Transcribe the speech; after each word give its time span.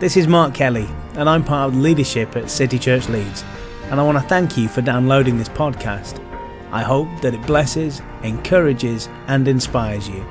This 0.00 0.16
is 0.16 0.26
Mark 0.26 0.54
Kelly, 0.54 0.88
and 1.14 1.30
I'm 1.30 1.44
part 1.44 1.68
of 1.68 1.76
the 1.76 1.80
leadership 1.80 2.34
at 2.34 2.50
City 2.50 2.80
Church 2.80 3.08
Leeds. 3.08 3.44
And 3.84 4.00
I 4.00 4.02
want 4.02 4.18
to 4.18 4.28
thank 4.28 4.56
you 4.56 4.66
for 4.66 4.82
downloading 4.82 5.38
this 5.38 5.48
podcast. 5.48 6.20
I 6.72 6.82
hope 6.82 7.06
that 7.20 7.32
it 7.32 7.46
blesses, 7.46 8.02
encourages, 8.24 9.08
and 9.28 9.46
inspires 9.46 10.08
you. 10.08 10.26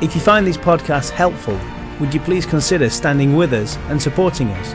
If 0.00 0.14
you 0.14 0.22
find 0.22 0.46
these 0.46 0.56
podcasts 0.56 1.10
helpful, 1.10 1.60
would 2.00 2.14
you 2.14 2.20
please 2.20 2.46
consider 2.46 2.88
standing 2.88 3.36
with 3.36 3.52
us 3.52 3.76
and 3.90 4.00
supporting 4.00 4.48
us? 4.48 4.72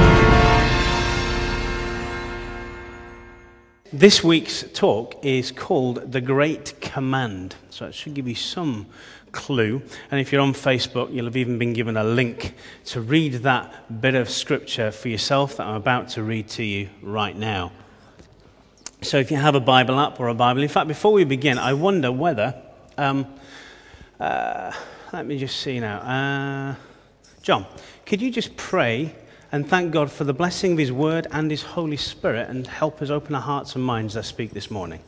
This 3.93 4.23
week's 4.23 4.63
talk 4.73 5.25
is 5.25 5.51
called 5.51 6.13
The 6.13 6.21
Great 6.21 6.81
Command. 6.81 7.57
So 7.71 7.87
it 7.87 7.95
should 7.95 8.15
give 8.15 8.29
you 8.29 8.37
some 8.37 8.87
clue. 9.33 9.83
And 10.13 10.21
if 10.21 10.31
you're 10.31 10.43
on 10.43 10.53
Facebook, 10.53 11.13
you'll 11.13 11.25
have 11.25 11.37
even 11.37 11.59
been 11.59 11.73
given 11.73 11.97
a 11.97 12.05
link 12.05 12.55
to 12.85 13.01
read 13.01 13.33
that 13.43 14.01
bit 14.01 14.15
of 14.15 14.31
scripture 14.31 14.93
for 14.93 15.09
yourself 15.09 15.57
that 15.57 15.67
I'm 15.67 15.75
about 15.75 16.11
to 16.11 16.23
read 16.23 16.47
to 16.51 16.63
you 16.63 16.89
right 17.03 17.37
now. 17.37 17.73
So 19.03 19.17
if 19.17 19.33
you 19.33 19.39
have 19.39 19.57
a 19.57 19.61
Bible 19.61 19.99
app 19.99 20.21
or 20.21 20.29
a 20.29 20.35
Bible, 20.35 20.63
in 20.63 20.69
fact, 20.69 20.87
before 20.87 21.13
we 21.13 21.25
begin, 21.25 21.59
I 21.59 21.73
wonder 21.73 22.13
whether. 22.13 22.63
Um, 22.97 23.27
uh, 24.21 24.71
let 25.13 25.27
me 25.27 25.37
just 25.37 25.61
see 25.61 25.81
now. 25.81 25.99
Uh, 25.99 26.75
John, 27.43 27.67
could 28.07 28.23
you 28.23 28.31
just 28.31 28.57
pray 28.57 29.17
and 29.53 29.69
thank 29.69 29.93
God 29.93 30.11
for 30.11 30.25
the 30.25 30.33
blessing 30.33 30.73
of 30.73 30.79
His 30.79 30.93
Word 30.93 31.27
and 31.33 31.51
His 31.51 31.63
Holy 31.63 31.97
Spirit 31.97 32.49
and 32.49 32.67
help 32.67 33.03
us 33.03 33.11
open 33.11 33.35
our 33.35 33.41
hearts 33.41 33.75
and 33.75 33.85
minds 33.85 34.17
as 34.17 34.25
I 34.25 34.29
speak 34.29 34.53
this 34.53 34.71
morning. 34.71 35.01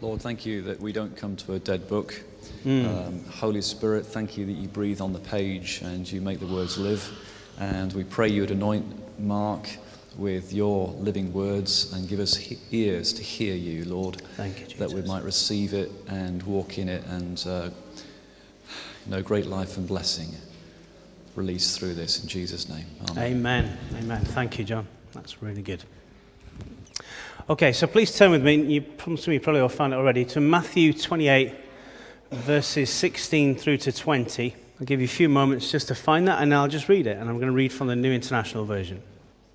Lord, 0.00 0.20
thank 0.20 0.46
you 0.46 0.62
that 0.62 0.80
we 0.80 0.92
don't 0.92 1.16
come 1.16 1.36
to 1.36 1.54
a 1.54 1.58
dead 1.58 1.88
book. 1.88 2.22
Mm. 2.64 2.86
Um, 2.86 3.24
Holy 3.24 3.60
Spirit, 3.60 4.06
thank 4.06 4.36
you 4.36 4.46
that 4.46 4.52
you 4.52 4.68
breathe 4.68 5.00
on 5.00 5.12
the 5.12 5.18
page 5.18 5.80
and 5.82 6.10
you 6.10 6.20
make 6.20 6.38
the 6.40 6.46
words 6.46 6.78
live. 6.78 7.10
And 7.58 7.92
we 7.92 8.04
pray 8.04 8.28
you 8.28 8.42
would 8.42 8.52
anoint 8.52 9.18
Mark 9.18 9.68
with 10.16 10.52
your 10.52 10.88
living 10.88 11.32
words 11.32 11.92
and 11.92 12.08
give 12.08 12.20
us 12.20 12.36
he- 12.36 12.58
ears 12.70 13.12
to 13.14 13.22
hear 13.22 13.54
you, 13.54 13.84
Lord. 13.84 14.20
Thank 14.36 14.60
you, 14.60 14.66
Jesus. 14.66 14.78
That 14.78 14.92
we 14.92 15.02
might 15.02 15.24
receive 15.24 15.74
it 15.74 15.90
and 16.06 16.42
walk 16.44 16.78
in 16.78 16.88
it 16.88 17.04
and 17.06 17.44
uh, 17.46 17.70
know 19.06 19.22
great 19.22 19.46
life 19.46 19.76
and 19.76 19.86
blessing 19.86 20.28
released 21.38 21.78
through 21.78 21.94
this 21.94 22.20
in 22.22 22.28
Jesus' 22.28 22.68
name. 22.68 22.84
Amen. 23.10 23.24
Amen. 23.24 23.78
Amen. 23.96 24.24
Thank 24.24 24.58
you, 24.58 24.64
John. 24.64 24.86
That's 25.12 25.40
really 25.40 25.62
good. 25.62 25.84
Okay, 27.48 27.72
so 27.72 27.86
please 27.86 28.14
turn 28.14 28.32
with 28.32 28.44
me. 28.44 28.56
You, 28.56 28.80
you 28.82 29.40
probably 29.40 29.62
will 29.62 29.68
find 29.68 29.94
it 29.94 29.96
already 29.96 30.24
to 30.26 30.40
Matthew 30.40 30.92
28, 30.92 31.54
verses 32.30 32.90
16 32.90 33.56
through 33.56 33.78
to 33.78 33.92
20. 33.92 34.54
I'll 34.80 34.86
give 34.86 35.00
you 35.00 35.06
a 35.06 35.08
few 35.08 35.28
moments 35.28 35.70
just 35.70 35.88
to 35.88 35.94
find 35.94 36.28
that, 36.28 36.42
and 36.42 36.52
I'll 36.52 36.68
just 36.68 36.88
read 36.88 37.06
it. 37.06 37.16
And 37.16 37.28
I'm 37.28 37.36
going 37.36 37.48
to 37.48 37.54
read 37.54 37.72
from 37.72 37.86
the 37.86 37.96
New 37.96 38.12
International 38.12 38.64
Version. 38.64 39.02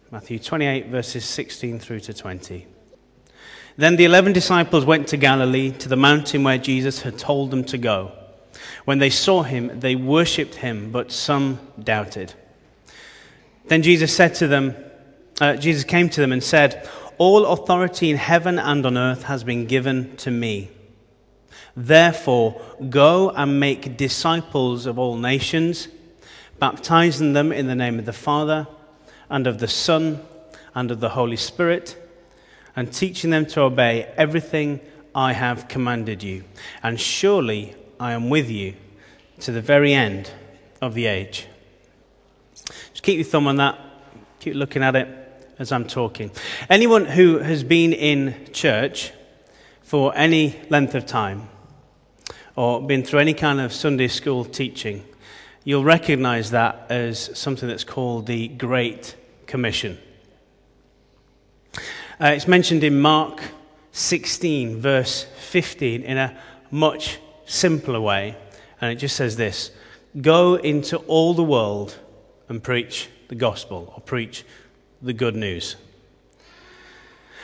Matthew 0.10 0.40
28, 0.40 0.88
verses 0.88 1.26
16 1.26 1.80
through 1.80 2.00
to 2.02 2.14
20. 2.14 2.66
Then 3.76 3.96
the 3.96 4.06
eleven 4.06 4.32
disciples 4.32 4.86
went 4.86 5.08
to 5.10 5.18
Galilee, 5.18 5.72
to 5.72 5.90
the 5.90 5.96
mountain 5.96 6.44
where 6.44 6.58
Jesus 6.58 7.02
had 7.02 7.18
told 7.18 7.52
them 7.52 7.64
to 7.66 7.78
go. 7.78 8.12
When 8.86 9.00
they 9.00 9.10
saw 9.10 9.44
him, 9.44 9.80
they 9.80 9.96
worshipped 9.96 10.56
him, 10.56 10.92
but 10.92 11.12
some 11.12 11.60
doubted. 11.82 12.34
Then 13.66 13.82
Jesus 13.82 14.16
said 14.16 14.36
to 14.36 14.48
them, 14.48 14.76
uh, 15.42 15.56
Jesus 15.56 15.84
came 15.84 16.10
to 16.10 16.22
them 16.22 16.32
and 16.32 16.44
said, 16.44 16.88
All 17.18 17.46
authority 17.46 18.12
in 18.12 18.18
heaven 18.18 18.60
and 18.60 18.86
on 18.86 18.98
earth 18.98 19.24
has 19.24 19.44
been 19.44 19.66
given 19.66 20.16
to 20.18 20.32
me. 20.32 20.70
Therefore, 21.76 22.62
go 22.90 23.32
and 23.32 23.60
make 23.60 23.98
disciples 23.98 24.86
of 24.86 25.00
all 25.00 25.18
nations, 25.18 25.88
baptizing 26.60 27.34
them 27.34 27.52
in 27.52 27.68
the 27.68 27.76
name 27.76 27.98
of 27.98 28.06
the 28.06 28.14
Father, 28.14 28.68
and 29.30 29.48
of 29.48 29.58
the 29.58 29.68
Son, 29.68 30.22
and 30.76 30.92
of 30.92 31.00
the 31.00 31.10
Holy 31.10 31.38
Spirit, 31.38 31.98
and 32.76 32.94
teaching 32.94 33.32
them 33.32 33.46
to 33.48 33.62
obey 33.62 34.12
everything 34.18 34.80
I 35.16 35.34
have 35.34 35.68
commanded 35.68 36.22
you. 36.22 36.44
And 36.84 37.00
surely 37.00 37.76
I 38.04 38.12
am 38.12 38.30
with 38.30 38.52
you 38.52 38.74
to 39.40 39.54
the 39.54 39.62
very 39.62 39.94
end 39.94 40.30
of 40.82 40.94
the 40.94 41.06
age. 41.06 41.48
Just 42.54 43.02
keep 43.02 43.16
your 43.16 43.24
thumb 43.24 43.48
on 43.48 43.56
that, 43.56 43.80
keep 44.42 44.56
looking 44.56 44.84
at 44.84 44.98
it 44.98 45.08
as 45.58 45.72
I'm 45.72 45.88
talking. 45.88 46.30
Anyone 46.70 47.06
who 47.06 47.38
has 47.38 47.64
been 47.64 47.94
in 47.94 48.50
church 48.52 49.14
for 49.84 50.14
any 50.18 50.60
length 50.70 50.96
of 50.96 51.06
time 51.06 51.48
or 52.58 52.86
been 52.86 53.06
through 53.06 53.20
any 53.20 53.34
kind 53.34 53.62
of 53.62 53.72
Sunday 53.72 54.10
school 54.10 54.44
teaching, 54.44 55.06
you'll 55.64 55.86
recognize 55.86 56.52
that 56.52 56.88
as 56.90 57.30
something 57.40 57.70
that's 57.70 57.86
called 57.86 58.26
the 58.26 58.50
Great 58.50 59.16
Commission. 59.48 59.98
Uh, 62.20 62.34
it's 62.36 62.50
mentioned 62.50 62.84
in 62.84 63.00
Mark 63.00 63.42
16, 63.94 64.82
verse 64.82 65.26
15, 65.38 66.04
in 66.04 66.18
a 66.18 66.38
much 66.70 67.20
simpler 67.46 68.02
way. 68.02 68.36
And 68.82 68.92
it 68.92 68.96
just 68.96 69.16
says 69.16 69.36
this 69.36 69.72
Go 70.20 70.56
into 70.56 70.98
all 70.98 71.34
the 71.34 71.44
world 71.44 71.98
and 72.50 72.62
preach 72.62 73.10
the 73.30 73.36
gospel 73.36 73.94
or 73.96 74.02
preach 74.02 74.44
the 75.02 75.14
good 75.14 75.36
news. 75.36 75.76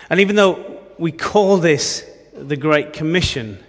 And 0.09 0.19
even 0.19 0.35
though 0.35 0.81
we 0.97 1.11
call 1.11 1.57
this 1.57 2.05
the 2.33 2.57
Great 2.57 2.93
Commission, 2.93 3.63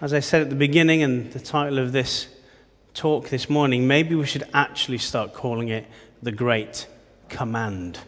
as 0.00 0.12
I 0.12 0.20
said 0.20 0.42
at 0.42 0.50
the 0.50 0.56
beginning 0.56 1.02
and 1.02 1.32
the 1.32 1.40
title 1.40 1.78
of 1.78 1.92
this 1.92 2.28
talk 2.94 3.28
this 3.28 3.48
morning, 3.48 3.86
maybe 3.86 4.14
we 4.14 4.26
should 4.26 4.44
actually 4.52 4.98
start 4.98 5.32
calling 5.32 5.68
it 5.68 5.86
the 6.22 6.32
Great 6.32 6.86
Command. 7.28 7.98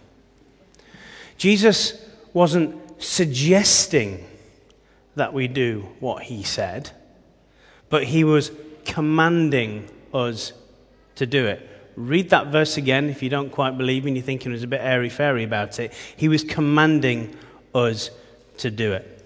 Jesus 1.39 2.05
wasn't 2.33 3.03
suggesting 3.03 4.27
that 5.17 5.33
we 5.33 5.49
do 5.49 5.89
what 6.01 6.25
he 6.25 6.43
said 6.43 6.91
but 7.91 8.05
he 8.05 8.25
was 8.25 8.53
commanding 8.85 9.91
us 10.15 10.53
to 11.17 11.27
do 11.27 11.47
it. 11.47 11.69
Read 11.97 12.31
that 12.31 12.47
verse 12.47 12.77
again 12.77 13.11
if 13.11 13.23
you 13.23 13.29
don't 13.29 13.51
quite 13.51 13.77
believe 13.77 14.05
me 14.05 14.11
and 14.11 14.17
you're 14.17 14.25
thinking 14.25 14.53
it 14.53 14.55
was 14.55 14.63
a 14.63 14.69
bit 14.69 14.81
airy 14.81 15.11
fairy 15.11 15.45
about 15.45 15.79
it. 15.79 15.93
He 16.17 16.29
was 16.29 16.43
commanding 16.43 17.37
us 17.75 18.11
to 18.59 18.71
do 18.71 18.93
it. 18.93 19.17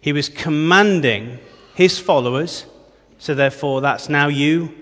He 0.00 0.12
was 0.12 0.28
commanding 0.28 1.38
his 1.74 1.98
followers, 1.98 2.66
so 3.18 3.34
therefore 3.34 3.80
that's 3.80 4.08
now 4.08 4.28
you, 4.28 4.74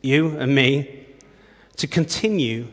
you 0.00 0.36
and 0.38 0.54
me, 0.54 1.06
to 1.76 1.86
continue 1.86 2.68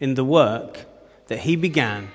in 0.00 0.14
the 0.14 0.24
work 0.24 0.84
that 1.26 1.40
he 1.40 1.56
began, 1.56 2.10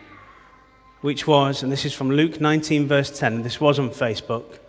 which 1.02 1.28
was, 1.28 1.64
and 1.64 1.72
this 1.72 1.86
is 1.86 1.94
from 1.94 2.12
Luke 2.12 2.40
19, 2.40 2.88
verse 2.88 3.18
10, 3.18 3.42
this 3.42 3.60
was 3.60 3.80
on 3.80 3.90
Facebook 3.90 4.60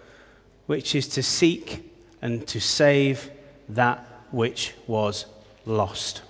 which 0.66 0.94
is 0.94 1.08
to 1.08 1.22
seek 1.22 1.90
and 2.20 2.46
to 2.48 2.60
save 2.60 3.30
that 3.68 4.06
which 4.30 4.74
was 4.86 5.26
lost. 5.66 6.22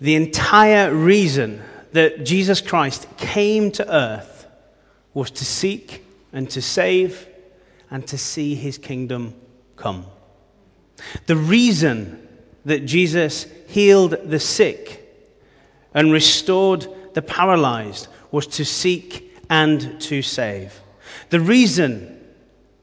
The 0.00 0.14
entire 0.14 0.94
reason 0.94 1.62
that 1.92 2.24
Jesus 2.24 2.60
Christ 2.60 3.06
came 3.16 3.70
to 3.72 3.94
earth 3.94 4.46
was 5.14 5.30
to 5.30 5.44
seek 5.44 6.04
and 6.32 6.50
to 6.50 6.60
save 6.60 7.28
and 7.90 8.06
to 8.08 8.18
see 8.18 8.54
his 8.54 8.76
kingdom 8.76 9.34
come. 9.76 10.04
The 11.26 11.36
reason 11.36 12.26
that 12.64 12.86
Jesus 12.86 13.46
healed 13.68 14.12
the 14.28 14.40
sick 14.40 15.00
and 15.92 16.12
restored 16.12 16.88
the 17.14 17.22
paralyzed 17.22 18.08
was 18.32 18.46
to 18.48 18.64
seek 18.64 19.32
and 19.48 20.00
to 20.00 20.22
save. 20.22 20.80
The 21.34 21.40
reason 21.40 22.20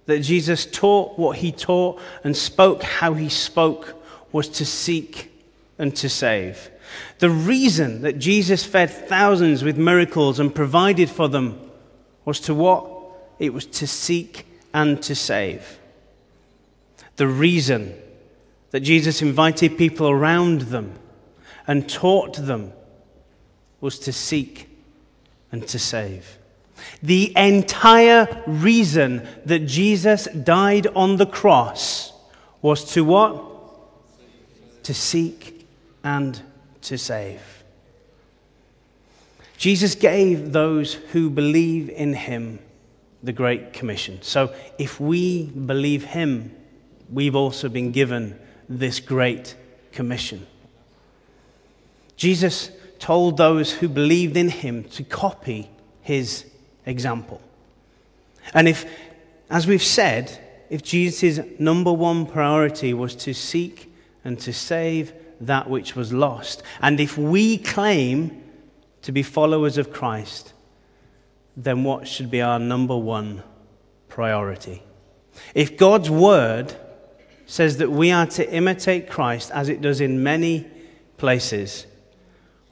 that 0.07 0.19
Jesus 0.19 0.65
taught 0.65 1.18
what 1.18 1.38
he 1.38 1.53
taught 1.53 2.01
and 2.25 2.36
spoke 2.36 2.83
how 2.83 3.13
he 3.13 3.30
spoke 3.30 3.95
was 4.33 4.50
to 4.50 4.65
seek 4.65 5.31
and 5.77 5.95
to 5.95 6.09
save. 6.09 6.69
The 7.19 7.30
reason 7.30 8.01
that 8.01 8.19
Jesus 8.19 8.65
fed 8.65 8.89
thousands 8.92 9.63
with 9.63 9.77
miracles 9.77 10.38
and 10.38 10.53
provided 10.53 11.09
for 11.09 11.30
them 11.30 11.71
was 12.25 12.42
to 12.42 12.53
what? 12.53 12.92
It 13.39 13.53
was 13.53 13.65
to 13.68 13.88
seek 13.88 14.45
and 14.74 15.01
to 15.03 15.15
save. 15.15 15.80
The 17.15 17.30
reason 17.30 17.95
that 18.71 18.81
Jesus 18.81 19.21
invited 19.21 19.77
people 19.77 20.09
around 20.09 20.63
them 20.63 21.00
and 21.68 21.88
taught 21.88 22.36
them 22.36 22.74
was 23.80 23.98
to 24.00 24.12
seek 24.12 24.68
and 25.53 25.65
to 25.69 25.80
save. 25.80 26.38
The 27.01 27.33
entire 27.38 28.44
reason 28.48 29.28
that 29.45 29.60
Jesus 29.60 30.25
died 30.25 30.88
on 30.88 31.18
the 31.18 31.25
cross 31.25 32.13
was 32.62 32.94
to 32.94 33.04
what? 33.04 33.44
To 34.83 34.94
seek 34.94 35.68
and 36.04 36.42
to 36.81 36.98
save. 36.98 37.42
Jesus 39.57 39.94
gave 39.94 40.54
those 40.54 40.94
who 40.94 41.30
believe 41.30 41.89
in 41.89 42.13
him 42.13 42.60
the 43.24 43.31
Great 43.31 43.74
Commission. 43.74 44.19
So 44.22 44.54
if 44.80 45.00
we 45.00 45.45
believe 45.45 46.04
him, 46.04 46.56
we've 47.12 47.36
also 47.36 47.69
been 47.69 47.92
given 47.92 48.39
this 48.68 49.00
Great 49.00 49.56
Commission. 49.92 50.48
Jesus 52.16 52.72
told 52.98 53.38
those 53.38 53.72
who 53.72 53.89
believed 53.89 54.38
in 54.38 54.50
him 54.50 54.84
to 54.86 55.04
copy 55.04 55.69
his 56.01 56.45
example. 56.86 57.42
And 58.54 58.68
if, 58.68 58.86
as 59.50 59.68
we've 59.68 59.83
said, 59.83 60.39
if 60.69 60.83
Jesus' 60.83 61.39
number 61.60 61.92
one 61.92 62.25
priority 62.25 62.94
was 62.94 63.16
to 63.16 63.33
seek 63.33 63.94
and 64.24 64.39
to 64.39 64.54
save 64.54 65.13
that 65.42 65.69
which 65.69 65.95
was 65.95 66.13
lost, 66.13 66.63
and 66.81 67.00
if 67.00 67.18
we 67.18 67.57
claim 67.57 68.44
to 69.01 69.12
be 69.12 69.24
followers 69.24 69.78
of 69.78 69.92
Christ, 69.92 70.54
then 71.57 71.83
what 71.83 72.07
should 72.07 72.31
be 72.31 72.42
our 72.42 72.60
number 72.60 72.95
one 72.95 73.44
priority? 74.07 74.84
If 75.54 75.77
God's 75.77 76.10
word 76.10 76.75
says 77.45 77.77
that 77.77 77.92
we 77.92 78.12
are 78.12 78.27
to 78.27 78.50
imitate 78.54 79.10
Christ 79.10 79.51
as 79.51 79.68
it 79.68 79.81
does 79.81 80.00
in 80.00 80.24
many 80.24 80.68
places, 81.18 81.86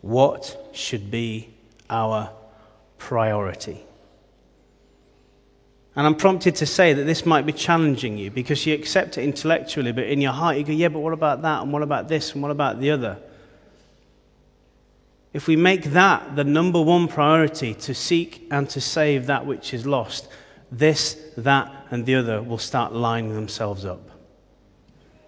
what 0.01 0.69
should 0.71 1.11
be 1.11 1.53
our 1.89 2.31
priority? 2.97 3.83
And 5.99 6.07
I'm 6.07 6.15
prompted 6.15 6.55
to 6.55 6.65
say 6.65 6.93
that 6.93 7.03
this 7.03 7.25
might 7.25 7.45
be 7.45 7.51
challenging 7.51 8.17
you 8.17 8.31
because 8.31 8.65
you 8.65 8.73
accept 8.73 9.17
it 9.17 9.23
intellectually, 9.25 9.91
but 9.91 10.05
in 10.05 10.21
your 10.21 10.31
heart 10.31 10.55
you 10.55 10.63
go, 10.63 10.71
yeah, 10.71 10.87
but 10.87 10.99
what 10.99 11.11
about 11.11 11.41
that? 11.41 11.61
And 11.61 11.73
what 11.73 11.81
about 11.81 12.07
this? 12.07 12.31
And 12.31 12.41
what 12.41 12.51
about 12.51 12.79
the 12.79 12.91
other? 12.91 13.17
If 15.33 15.45
we 15.47 15.57
make 15.57 15.83
that 15.91 16.37
the 16.37 16.45
number 16.45 16.81
one 16.81 17.09
priority 17.09 17.73
to 17.73 17.93
seek 17.93 18.47
and 18.49 18.69
to 18.69 18.79
save 18.79 19.25
that 19.25 19.45
which 19.45 19.73
is 19.73 19.85
lost, 19.85 20.29
this, 20.71 21.17
that, 21.35 21.69
and 21.91 22.05
the 22.05 22.15
other 22.15 22.41
will 22.41 22.57
start 22.57 22.93
lining 22.93 23.33
themselves 23.33 23.83
up. 23.83 24.09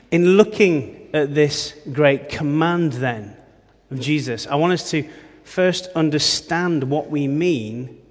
In 0.10 0.38
looking 0.38 1.10
at 1.14 1.36
this 1.36 1.74
great 1.92 2.30
command, 2.30 2.94
then, 2.94 3.36
of 3.92 4.00
Jesus, 4.00 4.48
I 4.48 4.56
want 4.56 4.72
us 4.72 4.90
to 4.92 5.06
first 5.44 5.88
understand 5.96 6.86
what 6.86 7.10
we 7.10 7.28
mean 7.28 8.02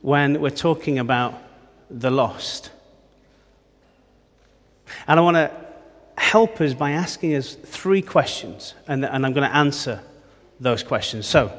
when 0.00 0.40
we're 0.40 0.50
talking 0.50 1.00
about 1.00 1.42
the 1.92 2.10
lost. 2.10 2.70
And 5.06 5.18
I 5.18 5.22
want 5.22 5.36
to 5.36 5.50
help 6.16 6.60
us 6.60 6.74
by 6.74 6.92
asking 6.92 7.34
us 7.34 7.54
three 7.54 8.02
questions, 8.02 8.74
and, 8.88 9.04
and 9.04 9.26
I'm 9.26 9.32
going 9.32 9.48
to 9.48 9.54
answer 9.54 10.00
those 10.60 10.82
questions. 10.82 11.26
So, 11.26 11.58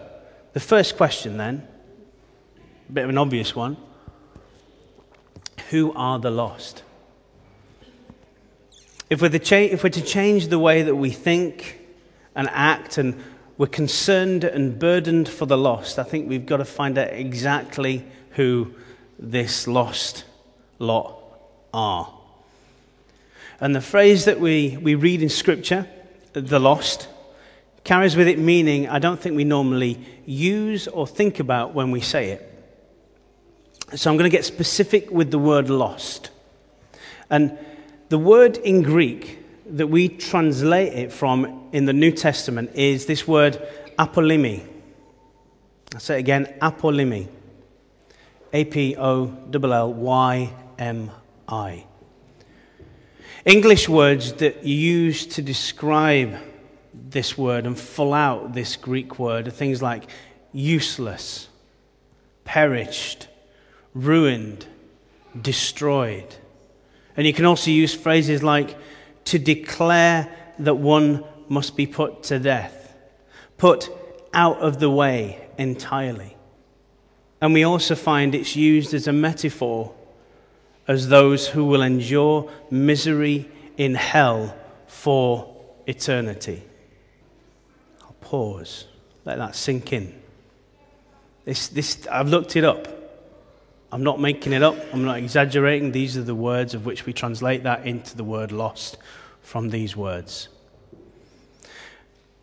the 0.53 0.59
first 0.59 0.97
question 0.97 1.38
then, 1.38 1.68
a 2.89 2.91
bit 2.91 3.03
of 3.03 3.09
an 3.09 3.18
obvious 3.18 3.56
one 3.56 3.77
Who 5.69 5.94
are 5.94 6.19
the 6.19 6.31
lost? 6.31 6.83
If 9.09 9.21
we're, 9.21 9.38
cha- 9.38 9.56
if 9.56 9.83
we're 9.83 9.89
to 9.89 10.01
change 10.01 10.47
the 10.47 10.59
way 10.59 10.81
that 10.83 10.95
we 10.95 11.12
think 11.12 11.79
and 12.36 12.50
act, 12.51 12.97
and 12.97 13.21
we're 13.57 13.68
concerned 13.68 14.44
and 14.44 14.79
burdened 14.79 15.29
for 15.29 15.45
the 15.45 15.57
lost, 15.57 16.00
I 16.00 16.03
think 16.03 16.27
we've 16.27 16.45
got 16.45 16.57
to 16.57 16.65
find 16.65 16.97
out 16.97 17.09
exactly 17.09 18.06
who 18.31 18.74
this 19.24 19.68
lost 19.68 20.25
lot 20.78 21.18
are. 21.74 22.14
And 23.60 23.74
the 23.74 23.81
phrase 23.81 24.25
that 24.25 24.40
we, 24.40 24.78
we 24.78 24.96
read 24.96 25.22
in 25.22 25.30
Scripture, 25.30 25.88
the 26.34 26.60
lost, 26.60 27.08
carries 27.84 28.16
with 28.16 28.28
it 28.28 28.38
meaning 28.38 28.88
I 28.88 29.00
don't 29.00 29.20
think 29.20 29.36
we 29.36 29.46
normally 29.46 30.00
use 30.25 30.88
or 30.88 31.08
think 31.08 31.40
about 31.40 31.74
when 31.74 31.92
we 31.92 32.02
say 32.02 32.31
it. 32.31 32.50
So 33.96 34.10
I'm 34.10 34.18
going 34.18 34.30
to 34.30 34.36
get 34.36 34.46
specific 34.46 35.10
with 35.12 35.31
the 35.31 35.40
word 35.40 35.70
lost. 35.70 36.30
And 37.30 37.58
the 38.10 38.18
word 38.18 38.58
in 38.58 38.81
Greek 38.81 39.40
that 39.68 39.88
we 39.88 40.10
translate 40.10 40.94
it 40.94 41.12
from 41.12 41.70
in 41.72 41.86
the 41.86 41.94
New 41.94 42.12
Testament 42.12 42.72
is 42.75 43.06
this 43.06 43.28
word 43.28 43.62
apolymi. 43.98 44.66
I'll 45.94 46.00
say 46.00 46.16
it 46.16 46.20
again 46.20 46.54
apolymi. 46.62 47.28
A 48.53 48.65
P 48.65 48.95
O 48.95 49.35
L 49.53 49.73
L 49.73 49.94
Y 49.94 50.53
M 50.77 51.11
I. 51.47 51.85
English 53.45 53.89
words 53.89 54.33
that 54.33 54.63
you 54.63 54.75
use 54.75 55.25
to 55.25 55.41
describe 55.41 56.38
this 56.94 57.38
word 57.38 57.65
and 57.65 57.77
full 57.77 58.13
out 58.13 58.53
this 58.53 58.75
Greek 58.75 59.19
word 59.19 59.47
are 59.47 59.51
things 59.51 59.81
like 59.81 60.03
useless, 60.53 61.50
perished, 62.45 63.27
ruined, 63.94 64.65
destroyed. 65.39 66.35
And 67.17 67.27
you 67.27 67.33
can 67.33 67.45
also 67.45 67.71
use 67.71 67.94
phrases 67.94 68.44
like 68.44 68.77
to 69.25 69.39
declare 69.39 70.29
that 70.59 70.75
one 70.75 71.23
must 71.50 71.75
be 71.75 71.88
put 71.88 72.23
to 72.23 72.39
death, 72.39 72.95
put 73.57 73.89
out 74.33 74.59
of 74.59 74.79
the 74.79 74.89
way 74.89 75.47
entirely. 75.57 76.38
And 77.44 77.54
we 77.54 77.66
also 77.66 77.94
find 77.94 78.34
it's 78.34 78.56
used 78.56 78.94
as 78.94 79.10
a 79.10 79.12
metaphor 79.12 79.94
as 80.88 81.10
those 81.10 81.45
who 81.45 81.66
will 81.66 81.81
endure 81.81 82.50
misery 82.72 83.50
in 83.75 83.95
hell 83.95 84.56
for 84.88 85.54
eternity. 85.86 86.63
I'll 88.01 88.16
pause, 88.22 88.86
let 89.25 89.40
that 89.40 89.57
sink 89.57 89.92
in. 89.92 90.18
This, 91.44 91.68
this, 91.68 92.07
I've 92.07 92.30
looked 92.30 92.56
it 92.56 92.63
up. 92.63 92.88
I'm 93.92 94.04
not 94.04 94.22
making 94.22 94.54
it 94.54 94.63
up, 94.63 94.78
I'm 94.94 95.04
not 95.04 95.18
exaggerating. 95.18 95.92
These 95.92 96.16
are 96.16 96.24
the 96.24 96.34
words 96.34 96.74
of 96.74 96.86
which 96.86 97.06
we 97.06 97.12
translate 97.12 97.63
that 97.63 97.86
into 97.86 98.16
the 98.16 98.24
word 98.24 98.54
lost 98.54 98.98
from 99.42 99.69
these 99.69 99.98
words. 99.98 100.48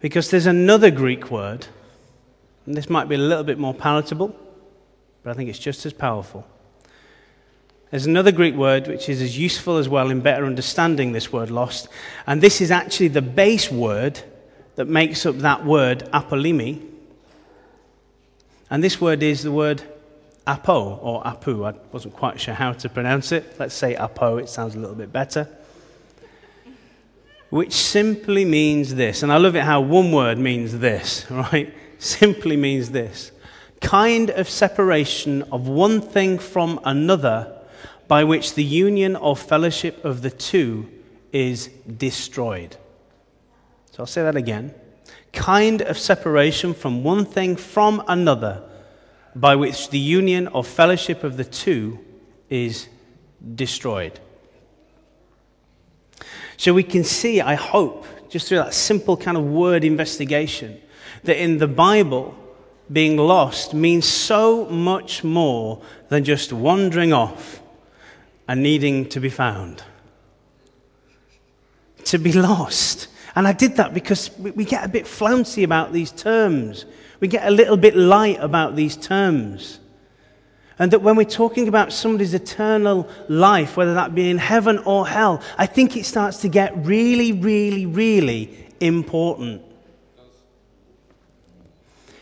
Because 0.01 0.31
there's 0.31 0.45
another 0.45 0.91
Greek 0.91 1.31
word, 1.31 1.69
and 2.67 2.75
this 2.75 2.91
might 2.91 3.09
be 3.09 3.15
a 3.15 3.19
little 3.19 3.45
bit 3.45 3.59
more 3.59 3.73
palatable 3.73 4.37
but 5.31 5.37
I 5.37 5.37
think 5.37 5.49
it's 5.49 5.61
just 5.61 5.87
as 5.87 5.93
powerful. 5.93 6.45
There's 7.93 8.07
another 8.07 8.33
Greek 8.33 8.57
word 8.57 8.89
which 8.89 9.09
is 9.09 9.23
as 9.23 9.39
useful 9.39 9.77
as 9.77 9.89
well 9.89 10.11
in 10.11 10.23
better 10.23 10.45
understanding 10.45 11.13
this 11.13 11.33
word 11.33 11.53
lost, 11.53 11.87
and 12.27 12.41
this 12.41 12.61
is 12.61 12.73
actually 12.73 13.09
the 13.09 13.23
base 13.23 13.71
word 13.71 14.21
that 14.75 14.87
makes 14.87 15.25
up 15.27 15.37
that 15.39 15.65
word 15.65 16.01
apolymi. 16.13 16.85
And 18.71 18.83
this 18.83 19.01
word 19.01 19.23
is 19.23 19.45
the 19.45 19.53
word 19.53 19.85
apo 20.49 20.97
or 20.97 21.23
apu. 21.23 21.73
I 21.73 21.79
wasn't 21.93 22.15
quite 22.15 22.41
sure 22.41 22.55
how 22.55 22.73
to 22.73 22.89
pronounce 22.89 23.31
it. 23.31 23.55
Let's 23.57 23.77
say 23.77 23.95
apo, 23.95 24.39
it 24.39 24.49
sounds 24.49 24.75
a 24.75 24.81
little 24.81 24.97
bit 24.97 25.13
better. 25.13 25.47
Which 27.51 27.73
simply 27.73 28.45
means 28.45 28.97
this. 28.97 29.23
And 29.23 29.31
I 29.31 29.37
love 29.37 29.55
it 29.55 29.63
how 29.63 29.81
one 29.81 30.11
word 30.11 30.39
means 30.39 30.81
this, 30.81 31.25
right? 31.31 31.73
Simply 32.01 32.57
means 32.57 32.91
this 32.91 33.31
kind 33.81 34.31
of 34.31 34.49
separation 34.49 35.43
of 35.51 35.69
one 35.69 36.01
thing 36.01 36.39
from 36.39 36.81
another 36.85 37.57
by 38.09 38.25
which 38.25 38.55
the 38.55 38.65
union 38.65 39.17
or 39.17 39.37
fellowship 39.37 40.05
of 40.05 40.23
the 40.23 40.31
two 40.31 40.91
is 41.33 41.69
destroyed. 41.97 42.77
So 43.93 44.01
I'll 44.01 44.07
say 44.07 44.23
that 44.23 44.37
again. 44.37 44.75
Kind 45.33 45.83
of 45.83 45.97
separation 45.99 46.75
from 46.75 47.05
one 47.05 47.25
thing 47.25 47.57
from 47.57 48.03
another 48.09 48.63
by 49.35 49.55
which 49.57 49.91
the 49.91 49.99
union 49.99 50.49
or 50.49 50.65
fellowship 50.65 51.23
of 51.23 51.37
the 51.37 51.45
two 51.45 51.99
is 52.49 52.89
destroyed. 53.55 54.19
So 56.57 56.75
we 56.75 56.83
can 56.83 57.05
see, 57.05 57.41
I 57.41 57.55
hope, 57.55 58.07
just 58.29 58.49
through 58.49 58.59
that 58.59 58.75
simple 58.75 59.17
kind 59.17 59.37
of 59.37 59.45
word 59.45 59.85
investigation, 59.85 60.81
that 61.25 61.41
in 61.41 61.59
the 61.59 61.69
Bible, 61.69 62.35
being 62.93 63.17
lost 63.17 63.75
means 63.75 64.07
so 64.07 64.67
much 64.67 65.23
more 65.23 65.81
than 66.09 66.25
just 66.25 66.53
wandering 66.53 67.13
off 67.13 67.61
and 68.49 68.63
needing 68.63 69.09
to 69.11 69.21
be 69.21 69.31
found. 69.31 69.83
To 72.05 72.19
be 72.19 72.33
lost. 72.33 73.09
And 73.37 73.47
I 73.47 73.53
did 73.53 73.77
that 73.77 73.95
because 73.95 74.37
we 74.39 74.65
get 74.65 74.85
a 74.85 74.89
bit 74.89 75.07
flouncy 75.07 75.63
about 75.63 75.93
these 75.93 76.11
terms. 76.11 76.85
We 77.21 77.29
get 77.29 77.47
a 77.47 77.51
little 77.51 77.77
bit 77.77 77.95
light 77.95 78.39
about 78.41 78.75
these 78.75 78.97
terms. 78.97 79.79
And 80.79 80.91
that 80.93 81.03
when 81.03 81.15
we're 81.15 81.25
talking 81.25 81.69
about 81.69 81.93
somebody's 81.93 82.35
eternal 82.35 83.09
life, 83.29 83.77
whether 83.77 83.95
that 83.95 84.15
be 84.15 84.31
in 84.31 84.39
heaven 84.39 84.79
or 84.79 85.07
hell, 85.07 85.43
I 85.59 85.67
think 85.67 85.97
it 85.97 86.07
starts 86.07 86.39
to 86.39 86.49
get 86.49 86.75
really, 86.85 87.33
really, 87.33 87.85
really 87.87 88.67
important. 88.81 89.63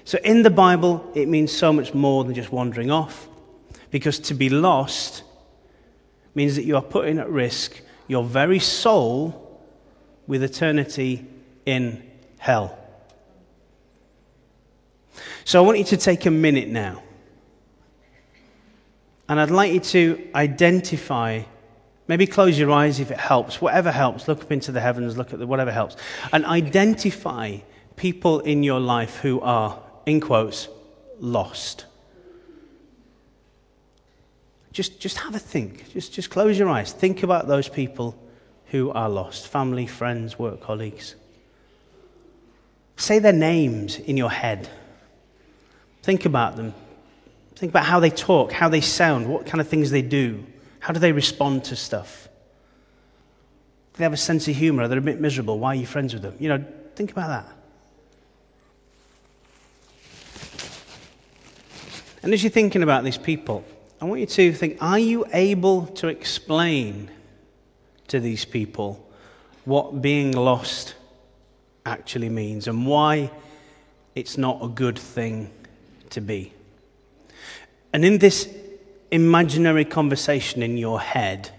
So 0.08 0.16
in 0.24 0.42
the 0.42 0.48
Bible, 0.48 1.12
it 1.14 1.28
means 1.28 1.52
so 1.52 1.70
much 1.70 1.92
more 1.92 2.24
than 2.24 2.32
just 2.32 2.50
wandering 2.50 2.90
off. 2.90 3.28
Because 3.90 4.18
to 4.20 4.32
be 4.32 4.48
lost 4.48 5.22
means 6.34 6.56
that 6.56 6.64
you 6.64 6.76
are 6.76 6.82
putting 6.82 7.18
at 7.18 7.28
risk 7.28 7.82
your 8.06 8.24
very 8.24 8.58
soul 8.58 9.60
with 10.26 10.42
eternity 10.42 11.26
in 11.66 12.02
hell. 12.38 12.78
So 15.44 15.62
I 15.62 15.66
want 15.66 15.76
you 15.76 15.84
to 15.84 15.98
take 15.98 16.24
a 16.24 16.30
minute 16.30 16.68
now. 16.68 17.02
And 19.28 19.38
I'd 19.38 19.50
like 19.50 19.74
you 19.74 19.80
to 19.80 20.30
identify, 20.34 21.42
maybe 22.06 22.26
close 22.26 22.58
your 22.58 22.70
eyes 22.70 22.98
if 22.98 23.10
it 23.10 23.18
helps, 23.18 23.60
whatever 23.60 23.92
helps. 23.92 24.26
Look 24.26 24.40
up 24.40 24.52
into 24.52 24.72
the 24.72 24.80
heavens, 24.80 25.18
look 25.18 25.34
at 25.34 25.38
the, 25.38 25.46
whatever 25.46 25.70
helps. 25.70 25.96
And 26.32 26.46
identify 26.46 27.58
people 27.96 28.40
in 28.40 28.62
your 28.62 28.80
life 28.80 29.16
who 29.16 29.42
are, 29.42 29.82
in 30.08 30.20
quotes, 30.20 30.68
lost. 31.20 31.84
Just, 34.72 35.00
just 35.00 35.18
have 35.18 35.34
a 35.34 35.38
think. 35.38 35.92
Just, 35.92 36.12
just 36.12 36.30
close 36.30 36.58
your 36.58 36.68
eyes. 36.68 36.92
Think 36.92 37.22
about 37.22 37.46
those 37.46 37.68
people 37.68 38.18
who 38.66 38.90
are 38.90 39.08
lost 39.08 39.48
family, 39.48 39.86
friends, 39.86 40.38
work 40.38 40.60
colleagues. 40.60 41.14
Say 42.96 43.18
their 43.18 43.32
names 43.32 43.96
in 43.96 44.16
your 44.16 44.30
head. 44.30 44.68
Think 46.02 46.24
about 46.24 46.56
them. 46.56 46.74
Think 47.54 47.72
about 47.72 47.84
how 47.84 48.00
they 48.00 48.10
talk, 48.10 48.52
how 48.52 48.68
they 48.68 48.80
sound, 48.80 49.28
what 49.28 49.46
kind 49.46 49.60
of 49.60 49.68
things 49.68 49.90
they 49.90 50.02
do. 50.02 50.44
How 50.80 50.92
do 50.92 51.00
they 51.00 51.12
respond 51.12 51.64
to 51.64 51.76
stuff? 51.76 52.28
Do 53.92 53.98
they 53.98 54.04
have 54.04 54.12
a 54.12 54.16
sense 54.16 54.46
of 54.48 54.54
humor? 54.54 54.84
Are 54.84 54.88
they 54.88 54.96
a 54.96 55.00
bit 55.00 55.20
miserable? 55.20 55.58
Why 55.58 55.70
are 55.70 55.74
you 55.74 55.86
friends 55.86 56.14
with 56.14 56.22
them? 56.22 56.36
You 56.38 56.50
know, 56.50 56.64
think 56.94 57.10
about 57.10 57.28
that. 57.28 57.57
And 62.22 62.32
as 62.32 62.42
you're 62.42 62.50
thinking 62.50 62.82
about 62.82 63.04
these 63.04 63.18
people, 63.18 63.64
I 64.00 64.04
want 64.04 64.20
you 64.20 64.26
to 64.26 64.52
think 64.52 64.78
are 64.80 64.98
you 64.98 65.26
able 65.32 65.86
to 65.86 66.08
explain 66.08 67.10
to 68.08 68.20
these 68.20 68.44
people 68.44 69.04
what 69.64 70.00
being 70.00 70.32
lost 70.32 70.94
actually 71.84 72.28
means 72.28 72.68
and 72.68 72.86
why 72.86 73.30
it's 74.14 74.38
not 74.38 74.62
a 74.62 74.68
good 74.68 74.98
thing 74.98 75.50
to 76.10 76.20
be? 76.20 76.52
And 77.92 78.04
in 78.04 78.18
this 78.18 78.48
imaginary 79.10 79.84
conversation 79.84 80.62
in 80.62 80.76
your 80.76 81.00
head, 81.00 81.50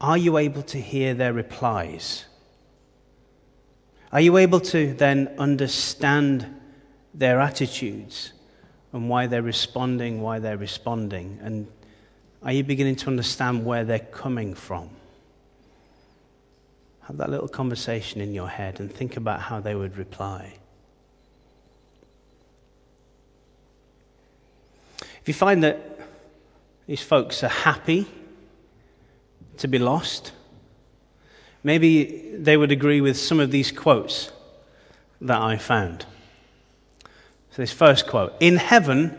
are 0.00 0.18
you 0.18 0.36
able 0.36 0.62
to 0.64 0.80
hear 0.80 1.14
their 1.14 1.32
replies? 1.32 2.24
Are 4.10 4.20
you 4.20 4.36
able 4.36 4.60
to 4.60 4.92
then 4.94 5.34
understand 5.38 6.60
their 7.14 7.40
attitudes 7.40 8.32
and 8.92 9.08
why 9.08 9.26
they're 9.26 9.42
responding, 9.42 10.20
why 10.20 10.38
they're 10.38 10.56
responding? 10.56 11.38
And 11.42 11.66
are 12.42 12.52
you 12.52 12.64
beginning 12.64 12.96
to 12.96 13.08
understand 13.08 13.64
where 13.64 13.84
they're 13.84 13.98
coming 13.98 14.54
from? 14.54 14.90
Have 17.02 17.16
that 17.16 17.30
little 17.30 17.48
conversation 17.48 18.20
in 18.20 18.34
your 18.34 18.48
head 18.48 18.80
and 18.80 18.92
think 18.92 19.16
about 19.16 19.40
how 19.40 19.60
they 19.60 19.74
would 19.74 19.96
reply. 19.96 20.54
If 25.20 25.28
you 25.28 25.34
find 25.34 25.62
that 25.62 25.78
these 26.86 27.02
folks 27.02 27.44
are 27.44 27.48
happy 27.48 28.06
to 29.58 29.68
be 29.68 29.78
lost, 29.78 30.32
maybe 31.62 32.34
they 32.36 32.56
would 32.56 32.72
agree 32.72 33.00
with 33.00 33.16
some 33.16 33.38
of 33.38 33.50
these 33.52 33.70
quotes 33.70 34.32
that 35.20 35.40
I 35.40 35.56
found. 35.58 36.06
So, 37.52 37.60
this 37.60 37.72
first 37.72 38.06
quote 38.06 38.32
In 38.40 38.56
heaven, 38.56 39.16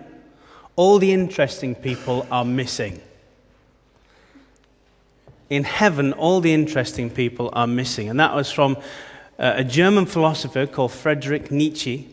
all 0.76 0.98
the 0.98 1.14
interesting 1.14 1.76
people 1.76 2.26
are 2.32 2.44
missing. 2.44 3.00
In 5.52 5.64
heaven, 5.64 6.14
all 6.14 6.42
the 6.42 6.52
interesting 6.52 7.12
people 7.12 7.52
are 7.54 7.68
missing. 7.68 8.10
And 8.10 8.20
that 8.20 8.34
was 8.34 8.52
from 8.52 8.78
uh, 9.38 9.54
a 9.58 9.64
German 9.64 10.08
philosopher 10.08 10.66
called 10.66 10.92
Friedrich 10.92 11.52
Nietzsche. 11.52 12.10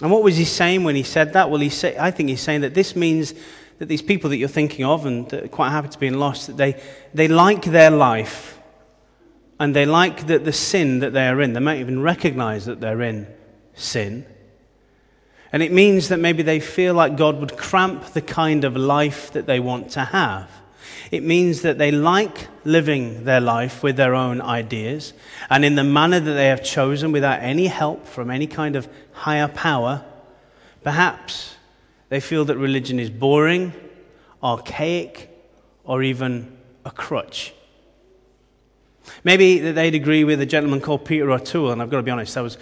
And 0.00 0.10
what 0.10 0.22
was 0.22 0.38
he 0.38 0.46
saying 0.46 0.82
when 0.82 0.96
he 0.96 1.02
said 1.02 1.34
that? 1.34 1.50
Well, 1.50 1.60
he 1.60 1.68
say, 1.68 1.94
I 1.98 2.10
think 2.10 2.30
he's 2.30 2.40
saying 2.40 2.62
that 2.62 2.72
this 2.72 2.96
means 2.96 3.34
that 3.80 3.86
these 3.86 4.00
people 4.00 4.30
that 4.30 4.38
you're 4.38 4.48
thinking 4.48 4.86
of 4.86 5.04
and 5.04 5.28
that 5.28 5.44
are 5.44 5.48
quite 5.48 5.70
happy 5.70 5.88
to 5.88 5.98
be 5.98 6.06
in 6.06 6.18
lost, 6.18 6.46
that 6.46 6.56
they, 6.56 6.82
they 7.12 7.28
like 7.28 7.64
their 7.64 7.90
life 7.90 8.58
and 9.60 9.76
they 9.76 9.84
like 9.84 10.26
the, 10.26 10.38
the 10.38 10.52
sin 10.54 11.00
that 11.00 11.12
they 11.12 11.28
are 11.28 11.42
in. 11.42 11.52
They 11.52 11.60
might 11.60 11.80
even 11.80 12.00
recognize 12.00 12.64
that 12.64 12.80
they're 12.80 13.02
in 13.02 13.26
sin. 13.74 14.26
And 15.52 15.62
it 15.62 15.72
means 15.72 16.08
that 16.08 16.18
maybe 16.18 16.42
they 16.42 16.60
feel 16.60 16.94
like 16.94 17.16
God 17.16 17.38
would 17.40 17.56
cramp 17.56 18.06
the 18.06 18.22
kind 18.22 18.64
of 18.64 18.76
life 18.76 19.32
that 19.32 19.46
they 19.46 19.60
want 19.60 19.90
to 19.90 20.04
have. 20.04 20.50
It 21.10 21.22
means 21.22 21.60
that 21.62 21.76
they 21.76 21.90
like 21.90 22.48
living 22.64 23.24
their 23.24 23.40
life 23.40 23.82
with 23.82 23.96
their 23.96 24.14
own 24.14 24.40
ideas 24.40 25.12
and 25.50 25.62
in 25.62 25.74
the 25.74 25.84
manner 25.84 26.18
that 26.18 26.32
they 26.32 26.46
have 26.46 26.64
chosen 26.64 27.12
without 27.12 27.42
any 27.42 27.66
help 27.66 28.06
from 28.06 28.30
any 28.30 28.46
kind 28.46 28.76
of 28.76 28.88
higher 29.12 29.48
power. 29.48 30.02
Perhaps 30.82 31.54
they 32.08 32.18
feel 32.18 32.46
that 32.46 32.56
religion 32.56 32.98
is 32.98 33.10
boring, 33.10 33.74
archaic, 34.42 35.28
or 35.84 36.02
even 36.02 36.56
a 36.84 36.90
crutch. 36.90 37.52
Maybe 39.24 39.58
that 39.58 39.74
they'd 39.74 39.94
agree 39.94 40.24
with 40.24 40.40
a 40.40 40.46
gentleman 40.46 40.80
called 40.80 41.04
Peter 41.04 41.30
O'Toole, 41.30 41.72
and 41.72 41.82
I've 41.82 41.90
got 41.90 41.98
to 41.98 42.02
be 42.02 42.10
honest, 42.10 42.36
I 42.36 42.40
was 42.40 42.56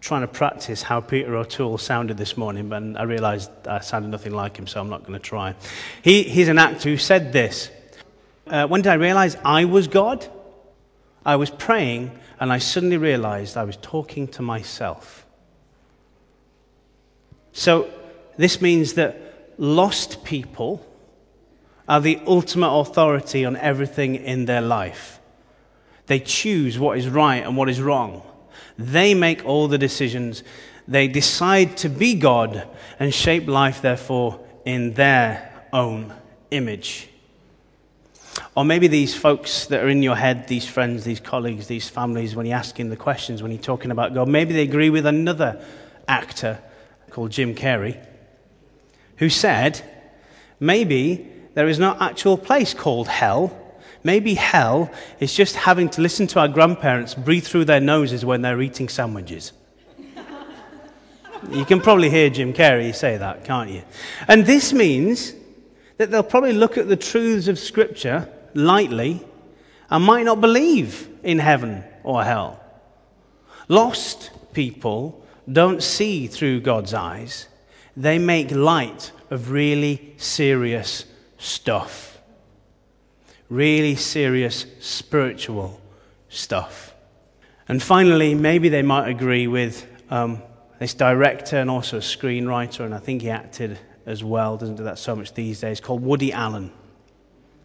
trying 0.00 0.20
to 0.22 0.28
practice 0.28 0.82
how 0.82 1.00
Peter 1.00 1.36
O'Toole 1.36 1.78
sounded 1.78 2.16
this 2.16 2.36
morning, 2.36 2.68
but 2.68 2.82
I 2.96 3.02
realized 3.02 3.50
I 3.66 3.80
sounded 3.80 4.08
nothing 4.08 4.32
like 4.32 4.56
him, 4.56 4.66
so 4.66 4.80
I'm 4.80 4.88
not 4.88 5.00
going 5.00 5.14
to 5.14 5.18
try. 5.18 5.54
He, 6.02 6.22
he's 6.22 6.48
an 6.48 6.58
actor 6.58 6.90
who 6.90 6.96
said 6.96 7.32
this 7.32 7.70
uh, 8.46 8.66
when 8.66 8.82
did 8.82 8.90
I 8.90 8.94
realize 8.94 9.36
I 9.44 9.66
was 9.66 9.88
God? 9.88 10.26
I 11.24 11.36
was 11.36 11.50
praying 11.50 12.18
and 12.40 12.52
I 12.52 12.58
suddenly 12.58 12.96
realized 12.96 13.56
I 13.56 13.64
was 13.64 13.76
talking 13.76 14.28
to 14.28 14.42
myself. 14.42 15.26
So, 17.52 17.90
this 18.36 18.62
means 18.62 18.94
that 18.94 19.54
lost 19.58 20.24
people 20.24 20.86
are 21.88 22.00
the 22.00 22.20
ultimate 22.26 22.70
authority 22.70 23.44
on 23.44 23.56
everything 23.56 24.14
in 24.14 24.44
their 24.44 24.60
life. 24.60 25.18
They 26.06 26.20
choose 26.20 26.78
what 26.78 26.98
is 26.98 27.08
right 27.08 27.44
and 27.44 27.56
what 27.56 27.68
is 27.68 27.80
wrong. 27.80 28.22
They 28.78 29.14
make 29.14 29.44
all 29.44 29.68
the 29.68 29.78
decisions. 29.78 30.42
They 30.86 31.08
decide 31.08 31.76
to 31.78 31.88
be 31.88 32.14
God 32.14 32.66
and 32.98 33.12
shape 33.12 33.48
life, 33.48 33.82
therefore, 33.82 34.40
in 34.64 34.94
their 34.94 35.66
own 35.72 36.14
image. 36.50 37.08
Or 38.54 38.64
maybe 38.64 38.86
these 38.86 39.14
folks 39.14 39.66
that 39.66 39.82
are 39.82 39.88
in 39.88 40.02
your 40.02 40.16
head, 40.16 40.48
these 40.48 40.66
friends, 40.66 41.04
these 41.04 41.20
colleagues, 41.20 41.66
these 41.66 41.88
families, 41.88 42.36
when 42.36 42.46
you're 42.46 42.56
asking 42.56 42.90
the 42.90 42.96
questions, 42.96 43.42
when 43.42 43.50
you're 43.50 43.60
talking 43.60 43.90
about 43.90 44.14
God, 44.14 44.28
maybe 44.28 44.54
they 44.54 44.62
agree 44.62 44.90
with 44.90 45.06
another 45.06 45.60
actor 46.06 46.58
called 47.10 47.30
Jim 47.30 47.54
Carrey 47.54 47.98
who 49.18 49.28
said, 49.28 49.82
maybe 50.60 51.28
there 51.54 51.68
is 51.68 51.78
no 51.78 51.96
actual 52.00 52.38
place 52.38 52.72
called 52.72 53.08
hell. 53.08 53.56
Maybe 54.08 54.32
hell 54.32 54.90
is 55.20 55.34
just 55.34 55.54
having 55.54 55.90
to 55.90 56.00
listen 56.00 56.26
to 56.28 56.40
our 56.40 56.48
grandparents 56.48 57.12
breathe 57.12 57.44
through 57.44 57.66
their 57.66 57.78
noses 57.78 58.24
when 58.24 58.40
they're 58.40 58.62
eating 58.62 58.88
sandwiches. 58.88 59.52
you 61.50 61.66
can 61.66 61.78
probably 61.82 62.08
hear 62.08 62.30
Jim 62.30 62.54
Carrey 62.54 62.94
say 62.94 63.18
that, 63.18 63.44
can't 63.44 63.68
you? 63.68 63.82
And 64.26 64.46
this 64.46 64.72
means 64.72 65.34
that 65.98 66.10
they'll 66.10 66.22
probably 66.22 66.54
look 66.54 66.78
at 66.78 66.88
the 66.88 66.96
truths 66.96 67.48
of 67.48 67.58
Scripture 67.58 68.26
lightly 68.54 69.20
and 69.90 70.02
might 70.02 70.24
not 70.24 70.40
believe 70.40 71.06
in 71.22 71.38
heaven 71.38 71.84
or 72.02 72.24
hell. 72.24 72.58
Lost 73.68 74.30
people 74.54 75.22
don't 75.52 75.82
see 75.82 76.28
through 76.28 76.62
God's 76.62 76.94
eyes, 76.94 77.46
they 77.94 78.18
make 78.18 78.52
light 78.52 79.12
of 79.28 79.50
really 79.50 80.14
serious 80.16 81.04
stuff. 81.36 82.07
Really 83.48 83.96
serious 83.96 84.66
spiritual 84.80 85.80
stuff. 86.28 86.94
And 87.68 87.82
finally, 87.82 88.34
maybe 88.34 88.68
they 88.68 88.82
might 88.82 89.08
agree 89.08 89.46
with 89.46 89.86
um, 90.10 90.42
this 90.78 90.94
director 90.94 91.56
and 91.56 91.70
also 91.70 91.98
a 91.98 92.00
screenwriter, 92.00 92.80
and 92.80 92.94
I 92.94 92.98
think 92.98 93.22
he 93.22 93.30
acted 93.30 93.78
as 94.06 94.24
well, 94.24 94.56
doesn't 94.56 94.76
do 94.76 94.84
that 94.84 94.98
so 94.98 95.14
much 95.14 95.34
these 95.34 95.60
days, 95.60 95.80
called 95.80 96.02
Woody 96.02 96.32
Allen, 96.32 96.72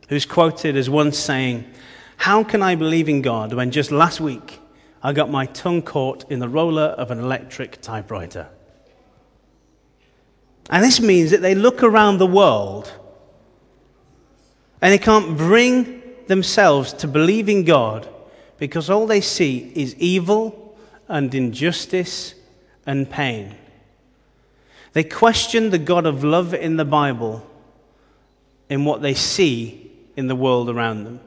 who's 0.10 0.26
quoted 0.26 0.76
as 0.76 0.90
once 0.90 1.18
saying, 1.18 1.66
How 2.18 2.44
can 2.44 2.62
I 2.62 2.76
believe 2.76 3.08
in 3.08 3.22
God 3.22 3.54
when 3.54 3.72
just 3.72 3.92
last 3.92 4.20
week 4.20 4.60
I 5.02 5.14
got 5.14 5.30
my 5.30 5.46
tongue 5.48 5.82
caught 5.82 6.30
in 6.30 6.40
the 6.40 6.50
roller 6.50 6.82
of 6.82 7.12
an 7.12 7.20
electric 7.20 7.82
typewriter? 7.82 8.50
And 10.70 10.84
this 10.84 11.00
means 11.00 11.32
that 11.32 11.42
they 11.42 11.56
look 11.56 11.84
around 11.84 12.18
the 12.18 12.28
world 12.28 12.92
and 14.84 14.92
they 14.92 14.98
can't 14.98 15.38
bring 15.38 16.04
themselves 16.28 16.92
to 16.92 17.08
believe 17.08 17.48
in 17.48 17.64
God 17.64 18.06
because 18.58 18.90
all 18.90 19.08
they 19.08 19.22
see 19.22 19.72
is 19.74 19.96
evil 19.96 20.78
and 21.08 21.34
injustice 21.34 22.36
and 22.86 23.10
pain. 23.10 23.56
They 24.92 25.06
question 25.06 25.70
the 25.70 25.78
God 25.78 26.06
of 26.06 26.26
love 26.26 26.54
in 26.54 26.76
the 26.76 26.84
Bible 26.84 27.50
in 28.68 28.84
what 28.84 29.02
they 29.02 29.14
see 29.14 29.90
in 30.18 30.28
the 30.28 30.36
world 30.36 30.70
around 30.70 31.06
them. 31.06 31.22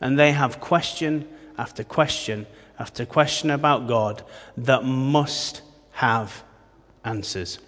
And 0.00 0.16
they 0.16 0.30
have 0.30 0.60
question 0.60 1.28
after 1.58 1.82
question 1.82 2.46
after 2.78 3.04
question 3.04 3.50
about 3.50 3.88
God 3.88 4.22
that 4.56 4.84
must 4.84 5.62
have 5.94 6.44
answers. 7.04 7.58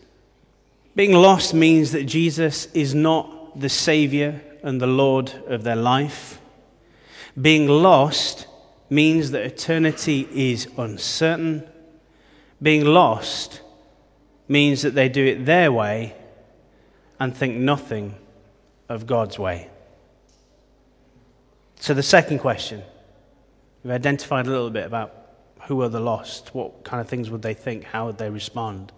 Being 0.94 1.14
lost 1.14 1.52
means 1.52 1.90
that 1.90 2.04
Jesus 2.04 2.66
is 2.66 2.94
not 2.94 3.58
the 3.58 3.68
Savior 3.68 4.40
and 4.64 4.80
the 4.80 4.86
Lord 4.86 5.30
of 5.46 5.62
their 5.62 5.76
life. 5.76 6.40
Being 7.40 7.68
lost 7.68 8.46
means 8.88 9.30
that 9.32 9.44
eternity 9.44 10.26
is 10.32 10.68
uncertain. 10.78 11.68
Being 12.62 12.86
lost 12.86 13.60
means 14.48 14.80
that 14.82 14.94
they 14.94 15.10
do 15.10 15.24
it 15.24 15.44
their 15.44 15.70
way 15.70 16.14
and 17.20 17.36
think 17.36 17.56
nothing 17.56 18.14
of 18.88 19.06
God's 19.06 19.38
way. 19.38 19.68
So, 21.76 21.92
the 21.92 22.02
second 22.02 22.38
question 22.38 22.82
we've 23.82 23.92
identified 23.92 24.46
a 24.46 24.50
little 24.50 24.70
bit 24.70 24.86
about 24.86 25.14
who 25.66 25.82
are 25.82 25.90
the 25.90 26.00
lost, 26.00 26.54
what 26.54 26.84
kind 26.84 27.02
of 27.02 27.08
things 27.08 27.28
would 27.28 27.42
they 27.42 27.54
think, 27.54 27.84
how 27.84 28.06
would 28.06 28.16
they 28.16 28.30
respond? 28.30 28.92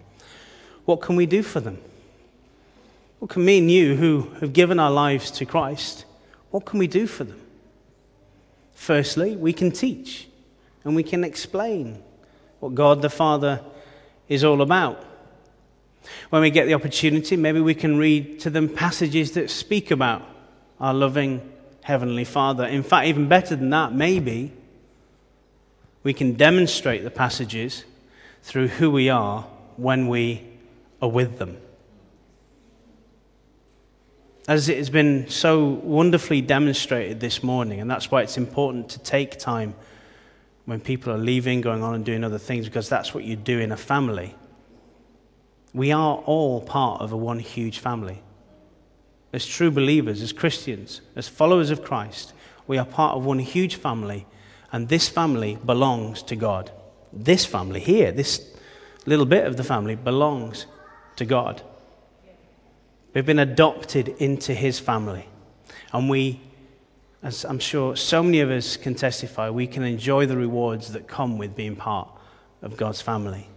What 0.85 1.01
can 1.01 1.17
we 1.17 1.25
do 1.25 1.43
for 1.43 1.59
them? 1.59 1.79
What 3.19 3.31
can 3.31 3.43
me 3.43 3.57
and 3.57 3.71
you, 3.71 3.95
who 3.95 4.29
have 4.39 4.53
given 4.53 4.79
our 4.79 4.91
lives 4.91 5.31
to 5.31 5.45
Christ, 5.45 6.05
what 6.51 6.65
can 6.65 6.79
we 6.79 6.87
do 6.87 7.07
for 7.07 7.23
them? 7.23 7.41
Firstly, 8.73 9.35
we 9.35 9.53
can 9.53 9.71
teach 9.71 10.27
and 10.83 10.95
we 10.95 11.03
can 11.03 11.23
explain 11.23 12.01
what 12.59 12.75
God 12.75 13.01
the 13.01 13.09
Father 13.09 13.61
is 14.29 14.43
all 14.43 14.61
about. 14.61 15.03
When 16.29 16.41
we 16.41 16.51
get 16.51 16.67
the 16.67 16.73
opportunity, 16.73 17.35
maybe 17.35 17.59
we 17.59 17.73
can 17.73 17.97
read 17.97 18.39
to 18.41 18.49
them 18.49 18.69
passages 18.69 19.31
that 19.31 19.49
speak 19.49 19.91
about 19.91 20.23
our 20.79 20.93
loving 20.93 21.41
Heavenly 21.81 22.23
Father. 22.23 22.65
In 22.65 22.83
fact, 22.83 23.07
even 23.07 23.27
better 23.27 23.55
than 23.55 23.69
that, 23.71 23.93
maybe 23.93 24.51
we 26.03 26.13
can 26.13 26.33
demonstrate 26.33 27.03
the 27.03 27.11
passages 27.11 27.83
through 28.43 28.67
who 28.67 28.91
we 28.91 29.09
are 29.09 29.41
when 29.75 30.07
we 30.07 30.43
are 31.01 31.09
with 31.09 31.39
them. 31.39 31.57
As 34.47 34.69
it 34.69 34.77
has 34.77 34.89
been 34.89 35.29
so 35.29 35.65
wonderfully 35.65 36.39
demonstrated 36.39 37.19
this 37.19 37.43
morning, 37.43 37.81
and 37.81 37.91
that's 37.91 38.09
why 38.09 38.21
it's 38.21 38.37
important 38.37 38.87
to 38.91 38.99
take 38.99 39.37
time 39.37 39.75
when 40.63 40.79
people 40.79 41.11
are 41.11 41.17
leaving, 41.17 41.59
going 41.59 41.83
on 41.83 41.95
and 41.95 42.05
doing 42.05 42.23
other 42.23 42.37
things, 42.37 42.65
because 42.65 42.87
that's 42.87 43.13
what 43.13 43.25
you 43.25 43.35
do 43.35 43.59
in 43.59 43.73
a 43.73 43.77
family. 43.77 44.35
We 45.73 45.91
are 45.91 46.15
all 46.19 46.61
part 46.61 47.01
of 47.01 47.11
a 47.11 47.17
one 47.17 47.39
huge 47.39 47.79
family. 47.79 48.23
As 49.33 49.45
true 49.45 49.69
believers, 49.69 50.21
as 50.21 50.31
Christians, 50.31 51.01
as 51.17 51.27
followers 51.27 51.69
of 51.69 51.83
Christ, 51.83 52.31
we 52.67 52.77
are 52.77 52.85
part 52.85 53.17
of 53.17 53.25
one 53.25 53.39
huge 53.39 53.75
family, 53.75 54.25
and 54.71 54.87
this 54.87 55.09
family 55.09 55.57
belongs 55.65 56.23
to 56.23 56.37
God. 56.37 56.71
This 57.11 57.45
family 57.45 57.81
here, 57.81 58.13
this 58.13 58.49
little 59.05 59.25
bit 59.25 59.45
of 59.45 59.57
the 59.57 59.63
family, 59.65 59.95
belongs 59.95 60.67
to 61.17 61.25
God. 61.25 61.61
We've 63.17 63.25
been 63.25 63.39
adopted 63.39 64.09
into 64.19 64.53
His 64.53 64.77
family, 64.77 65.27
and 65.91 66.07
we, 66.07 66.39
as 67.23 67.45
I'm 67.45 67.57
sure 67.57 67.95
so 67.95 68.21
many 68.21 68.41
of 68.41 68.51
us 68.51 68.77
can 68.77 68.93
testify, 68.93 69.49
we 69.49 69.65
can 69.65 69.81
enjoy 69.81 70.27
the 70.27 70.37
rewards 70.37 70.93
that 70.93 71.07
come 71.07 71.39
with 71.39 71.55
being 71.55 71.75
part 71.75 72.09
of 72.61 72.77
God's 72.77 73.01
family. 73.01 73.49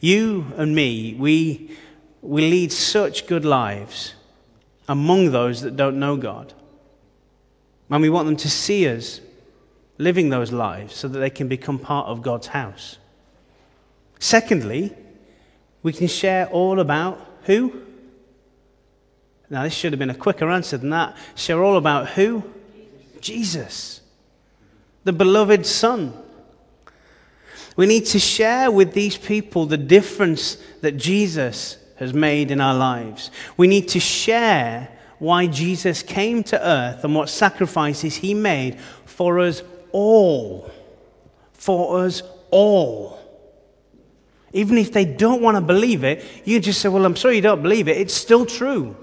You 0.00 0.46
and 0.56 0.72
me, 0.72 1.16
we, 1.18 1.76
we 2.20 2.42
lead 2.48 2.70
such 2.70 3.26
good 3.26 3.44
lives 3.44 4.14
among 4.88 5.32
those 5.32 5.62
that 5.62 5.76
don't 5.76 5.98
know 5.98 6.16
God. 6.16 6.54
And 7.90 8.02
we 8.02 8.08
want 8.08 8.26
them 8.26 8.36
to 8.36 8.48
see 8.48 8.86
us 8.86 9.20
living 9.98 10.28
those 10.28 10.52
lives 10.52 10.94
so 10.94 11.08
that 11.08 11.18
they 11.18 11.30
can 11.30 11.48
become 11.48 11.80
part 11.80 12.06
of 12.06 12.22
God's 12.22 12.46
house. 12.46 12.98
Secondly, 14.20 14.94
we 15.82 15.92
can 15.92 16.06
share 16.06 16.46
all 16.50 16.78
about 16.78 17.18
who? 17.46 17.82
Now, 19.52 19.64
this 19.64 19.74
should 19.74 19.92
have 19.92 19.98
been 19.98 20.08
a 20.08 20.14
quicker 20.14 20.48
answer 20.48 20.78
than 20.78 20.88
that. 20.90 21.14
Share 21.34 21.62
all 21.62 21.76
about 21.76 22.08
who? 22.08 22.42
Jesus, 23.20 24.00
the 25.04 25.12
beloved 25.12 25.66
Son. 25.66 26.14
We 27.76 27.84
need 27.84 28.06
to 28.06 28.18
share 28.18 28.70
with 28.70 28.94
these 28.94 29.18
people 29.18 29.66
the 29.66 29.76
difference 29.76 30.56
that 30.80 30.92
Jesus 30.92 31.76
has 31.96 32.14
made 32.14 32.50
in 32.50 32.62
our 32.62 32.74
lives. 32.74 33.30
We 33.58 33.66
need 33.66 33.88
to 33.88 34.00
share 34.00 34.88
why 35.18 35.48
Jesus 35.48 36.02
came 36.02 36.42
to 36.44 36.66
earth 36.66 37.04
and 37.04 37.14
what 37.14 37.28
sacrifices 37.28 38.16
he 38.16 38.32
made 38.32 38.80
for 39.04 39.38
us 39.38 39.62
all. 39.92 40.70
For 41.52 42.06
us 42.06 42.22
all. 42.50 43.20
Even 44.54 44.78
if 44.78 44.94
they 44.94 45.04
don't 45.04 45.42
want 45.42 45.58
to 45.58 45.60
believe 45.60 46.04
it, 46.04 46.24
you 46.46 46.58
just 46.58 46.80
say, 46.80 46.88
Well, 46.88 47.04
I'm 47.04 47.16
sorry 47.16 47.36
you 47.36 47.42
don't 47.42 47.62
believe 47.62 47.86
it. 47.86 47.98
It's 47.98 48.14
still 48.14 48.46
true. 48.46 48.96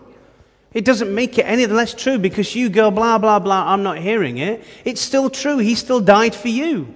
It 0.73 0.85
doesn't 0.85 1.13
make 1.13 1.37
it 1.37 1.43
any 1.43 1.65
less 1.65 1.93
true 1.93 2.19
because 2.19 2.55
you 2.55 2.69
go, 2.69 2.91
blah, 2.91 3.17
blah, 3.17 3.39
blah, 3.39 3.73
I'm 3.73 3.83
not 3.83 3.97
hearing 3.97 4.37
it. 4.37 4.63
It's 4.85 5.01
still 5.01 5.29
true. 5.29 5.57
He 5.57 5.75
still 5.75 5.99
died 5.99 6.35
for 6.35 6.49
you 6.49 6.95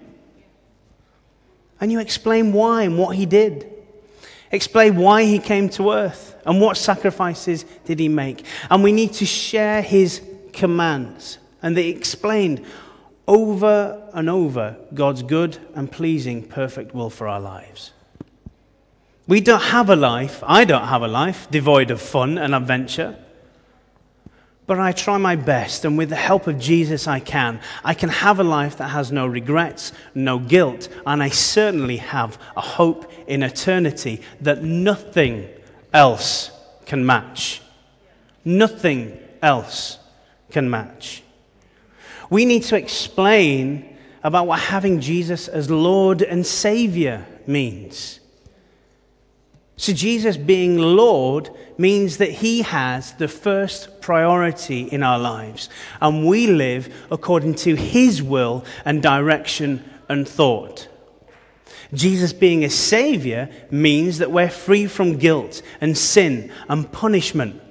and 1.84 1.92
you 1.92 2.00
explain 2.00 2.54
why 2.54 2.84
and 2.84 2.98
what 2.98 3.18
he 3.18 3.26
did. 3.26 3.70
Explain 4.52 4.96
why 4.96 5.26
he 5.26 5.38
came 5.38 5.68
to 5.72 5.92
earth 5.92 6.34
and 6.46 6.62
what 6.62 6.78
sacrifices 6.78 7.66
did 7.84 8.00
he 8.00 8.08
make. 8.08 8.46
And 8.70 8.82
we 8.82 8.94
need 8.94 9.12
to 9.16 9.26
share 9.26 9.82
his 9.82 10.22
commands. 10.54 11.40
And 11.62 11.76
they 11.76 11.90
explained 11.90 12.64
over 13.28 14.02
and 14.14 14.30
over 14.30 14.78
God's 14.94 15.24
good 15.24 15.58
and 15.76 15.92
pleasing, 15.92 16.44
perfect 16.44 16.96
will 16.96 17.10
for 17.10 17.28
our 17.28 17.42
lives. 17.42 17.92
We 19.28 19.42
don't 19.42 19.64
have 19.64 19.90
a 19.90 19.98
life, 19.98 20.42
I 20.48 20.64
don't 20.64 20.88
have 20.88 21.02
a 21.02 21.10
life 21.10 21.52
devoid 21.52 21.92
of 21.92 22.02
fun 22.02 22.38
and 22.38 22.56
adventure. 22.56 23.18
But 24.66 24.80
I 24.80 24.94
try 24.94 25.18
my 25.18 25.36
best, 25.36 25.84
and 25.84 25.98
with 25.98 26.10
the 26.10 26.16
help 26.16 26.48
of 26.48 26.58
Jesus, 26.58 27.06
I 27.08 27.20
can. 27.20 27.60
I 27.84 27.94
can 27.94 28.10
have 28.10 28.40
a 28.40 28.44
life 28.44 28.78
that 28.78 28.88
has 28.90 29.12
no 29.12 29.28
regrets, 29.28 29.92
no 30.16 30.40
guilt, 30.40 30.88
and 31.06 31.22
I 31.22 31.30
certainly 31.30 31.98
have 31.98 32.38
a 32.56 32.62
hope 32.62 33.12
in 33.28 33.44
eternity 33.44 34.22
that 34.42 34.64
nothing 34.64 35.50
else 35.94 36.52
can 36.86 37.06
match. 37.06 37.62
Nothing 38.46 39.18
else 39.42 40.00
can 40.50 40.70
match. 40.70 41.24
We 42.30 42.46
need 42.46 42.64
to 42.64 42.78
explain 42.78 43.98
about 44.24 44.48
what 44.48 44.60
having 44.60 45.02
Jesus 45.02 45.50
as 45.50 45.70
Lord 45.70 46.22
and 46.22 46.46
Savior 46.46 47.26
means. 47.46 48.22
So, 49.76 49.92
Jesus 49.92 50.38
being 50.38 50.78
Lord 50.78 51.50
means 51.78 52.18
that 52.18 52.30
He 52.30 52.62
has 52.62 53.14
the 53.14 53.28
first 53.28 54.02
priority 54.02 54.84
in 54.84 55.02
our 55.02 55.18
lives, 55.18 55.68
and 56.00 56.28
we 56.28 56.48
live 56.48 56.94
according 57.10 57.56
to 57.56 57.76
His 57.76 58.22
will 58.22 58.66
and 58.86 59.02
direction 59.02 59.84
and 60.08 60.28
thought. 60.28 60.88
Jesus 61.94 62.34
being 62.34 62.64
a 62.64 62.70
Savior 62.70 63.50
means 63.72 64.20
that 64.20 64.32
we're 64.32 64.50
free 64.50 64.88
from 64.88 65.18
guilt 65.18 65.62
and 65.82 65.98
sin 65.98 66.52
and 66.70 66.92
punishment, 66.92 67.62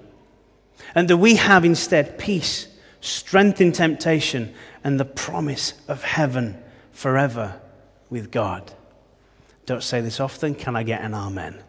and 0.95 1.09
that 1.09 1.17
we 1.17 1.37
have 1.37 1.65
instead 1.65 2.19
peace, 2.19 2.67
strength 3.01 3.61
in 3.61 3.71
temptation, 3.73 4.53
and 4.83 4.99
the 4.99 5.05
promise 5.05 5.75
of 5.87 6.03
heaven 6.03 6.61
forever 6.91 7.61
with 8.11 8.33
God. 8.33 8.73
Don't 9.67 9.83
say 9.83 10.01
this 10.01 10.19
often. 10.19 10.57
Can 10.57 10.75
I 10.75 10.83
get 10.83 11.03
an 11.03 11.15
amen? 11.15 11.63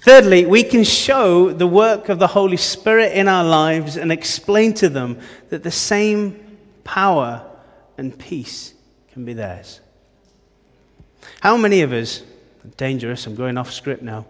Thirdly, 0.00 0.46
we 0.46 0.62
can 0.62 0.84
show 0.84 1.52
the 1.52 1.66
work 1.66 2.08
of 2.08 2.18
the 2.18 2.28
Holy 2.28 2.56
Spirit 2.56 3.12
in 3.12 3.26
our 3.26 3.44
lives 3.44 3.96
and 3.96 4.12
explain 4.12 4.72
to 4.74 4.88
them 4.88 5.18
that 5.50 5.64
the 5.64 5.72
same 5.72 6.58
power 6.84 7.44
and 7.96 8.16
peace 8.16 8.74
can 9.12 9.24
be 9.24 9.32
theirs. 9.32 9.80
How 11.40 11.56
many 11.56 11.82
of 11.82 11.92
us, 11.92 12.22
dangerous, 12.76 13.26
I'm 13.26 13.34
going 13.34 13.58
off 13.58 13.72
script 13.72 14.02
now, 14.02 14.26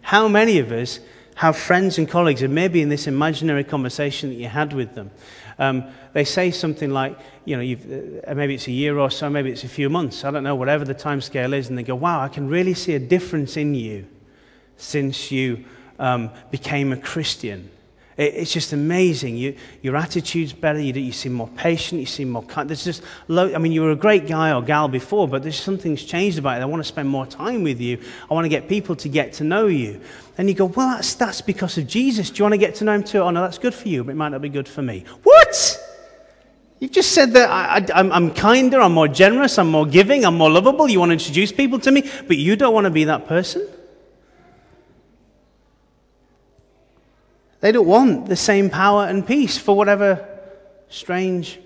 how 0.00 0.28
many 0.28 0.58
of 0.58 0.72
us 0.72 0.98
have 1.34 1.56
friends 1.56 1.98
and 1.98 2.08
colleagues, 2.08 2.42
and 2.42 2.54
maybe 2.54 2.80
in 2.80 2.88
this 2.88 3.06
imaginary 3.06 3.64
conversation 3.64 4.30
that 4.30 4.36
you 4.36 4.48
had 4.48 4.72
with 4.72 4.94
them, 4.94 5.10
um, 5.58 5.84
they 6.14 6.24
say 6.24 6.50
something 6.50 6.90
like, 6.90 7.18
you 7.44 7.56
know, 7.56 8.22
uh, 8.26 8.34
maybe 8.34 8.54
it's 8.54 8.66
a 8.66 8.72
year 8.72 8.98
or 8.98 9.10
so, 9.10 9.28
maybe 9.28 9.50
it's 9.50 9.64
a 9.64 9.68
few 9.68 9.90
months, 9.90 10.24
I 10.24 10.30
don't 10.30 10.42
know, 10.42 10.54
whatever 10.54 10.84
the 10.84 10.94
time 10.94 11.20
scale 11.20 11.52
is, 11.52 11.68
and 11.68 11.76
they 11.76 11.82
go, 11.82 11.94
wow, 11.94 12.20
I 12.20 12.28
can 12.28 12.48
really 12.48 12.74
see 12.74 12.94
a 12.94 12.98
difference 12.98 13.58
in 13.58 13.74
you 13.74 14.06
since 14.82 15.30
you 15.30 15.64
um, 15.98 16.30
became 16.50 16.92
a 16.92 16.96
Christian. 16.96 17.70
It, 18.16 18.34
it's 18.34 18.52
just 18.52 18.72
amazing. 18.72 19.36
You, 19.36 19.56
your 19.80 19.96
attitude's 19.96 20.52
better. 20.52 20.80
You, 20.80 20.92
you 20.92 21.12
seem 21.12 21.32
more 21.32 21.48
patient. 21.48 22.00
You 22.00 22.06
seem 22.06 22.30
more 22.30 22.42
kind. 22.42 22.68
There's 22.68 22.84
just 22.84 23.02
I 23.30 23.58
mean, 23.58 23.72
you 23.72 23.82
were 23.82 23.92
a 23.92 23.96
great 23.96 24.26
guy 24.26 24.52
or 24.52 24.62
gal 24.62 24.88
before, 24.88 25.28
but 25.28 25.42
there's 25.42 25.58
something's 25.58 26.02
changed 26.04 26.38
about 26.38 26.58
it. 26.58 26.62
I 26.62 26.66
want 26.66 26.82
to 26.82 26.88
spend 26.88 27.08
more 27.08 27.26
time 27.26 27.62
with 27.62 27.80
you. 27.80 27.98
I 28.30 28.34
want 28.34 28.44
to 28.44 28.48
get 28.48 28.68
people 28.68 28.96
to 28.96 29.08
get 29.08 29.34
to 29.34 29.44
know 29.44 29.66
you. 29.66 30.00
And 30.36 30.48
you 30.48 30.54
go, 30.54 30.66
well, 30.66 30.96
that's, 30.96 31.14
that's 31.14 31.40
because 31.40 31.78
of 31.78 31.86
Jesus. 31.86 32.30
Do 32.30 32.38
you 32.38 32.44
want 32.44 32.54
to 32.54 32.58
get 32.58 32.74
to 32.76 32.84
know 32.84 32.92
him 32.92 33.04
too? 33.04 33.20
Oh, 33.20 33.30
no, 33.30 33.42
that's 33.42 33.58
good 33.58 33.74
for 33.74 33.88
you, 33.88 34.02
but 34.02 34.12
it 34.12 34.16
might 34.16 34.30
not 34.30 34.42
be 34.42 34.48
good 34.48 34.68
for 34.68 34.82
me. 34.82 35.04
What? 35.22 35.78
You've 36.80 36.90
just 36.90 37.12
said 37.12 37.32
that 37.34 37.48
I, 37.48 38.00
am 38.00 38.34
kinder, 38.34 38.80
I'm 38.80 38.92
more 38.92 39.06
generous, 39.06 39.56
I'm 39.56 39.70
more 39.70 39.86
giving, 39.86 40.24
I'm 40.24 40.36
more 40.36 40.50
lovable. 40.50 40.88
You 40.88 40.98
want 40.98 41.10
to 41.10 41.14
introduce 41.14 41.52
people 41.52 41.78
to 41.78 41.92
me, 41.92 42.10
but 42.26 42.38
you 42.38 42.56
don't 42.56 42.74
want 42.74 42.86
to 42.86 42.90
be 42.90 43.04
that 43.04 43.28
person. 43.28 43.68
They 47.62 47.70
don't 47.70 47.86
want 47.86 48.26
the 48.26 48.34
same 48.34 48.70
power 48.70 49.06
and 49.06 49.24
peace 49.24 49.56
for 49.56 49.76
whatever 49.76 50.28
strange 50.88 51.60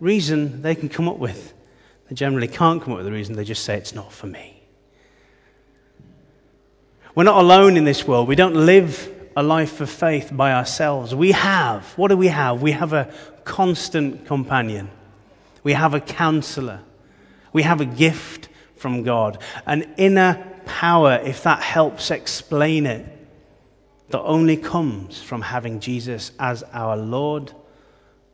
reason 0.00 0.60
they 0.60 0.74
can 0.74 0.88
come 0.88 1.08
up 1.08 1.18
with. 1.18 1.54
They 2.08 2.16
generally 2.16 2.48
can't 2.48 2.82
come 2.82 2.92
up 2.92 2.98
with 2.98 3.06
a 3.06 3.12
reason, 3.12 3.36
they 3.36 3.44
just 3.44 3.64
say 3.64 3.76
it's 3.76 3.94
not 3.94 4.12
for 4.12 4.26
me. 4.26 4.60
We're 7.14 7.22
not 7.22 7.40
alone 7.40 7.76
in 7.76 7.84
this 7.84 8.06
world. 8.06 8.26
We 8.26 8.34
don't 8.34 8.66
live 8.66 9.08
a 9.36 9.42
life 9.42 9.80
of 9.80 9.88
faith 9.88 10.30
by 10.32 10.52
ourselves. 10.52 11.14
We 11.14 11.30
have, 11.30 11.86
what 11.96 12.08
do 12.08 12.16
we 12.16 12.26
have? 12.26 12.60
We 12.60 12.72
have 12.72 12.92
a 12.92 13.08
constant 13.44 14.26
companion, 14.26 14.90
we 15.62 15.74
have 15.74 15.94
a 15.94 16.00
counselor, 16.00 16.80
we 17.52 17.62
have 17.62 17.80
a 17.80 17.86
gift 17.86 18.48
from 18.74 19.04
God, 19.04 19.40
an 19.64 19.94
inner 19.96 20.44
power, 20.66 21.20
if 21.22 21.44
that 21.44 21.62
helps 21.62 22.10
explain 22.10 22.86
it, 22.86 23.15
that 24.10 24.20
only 24.20 24.56
comes 24.56 25.22
from 25.22 25.42
having 25.42 25.80
Jesus 25.80 26.32
as 26.38 26.62
our 26.72 26.96
Lord 26.96 27.52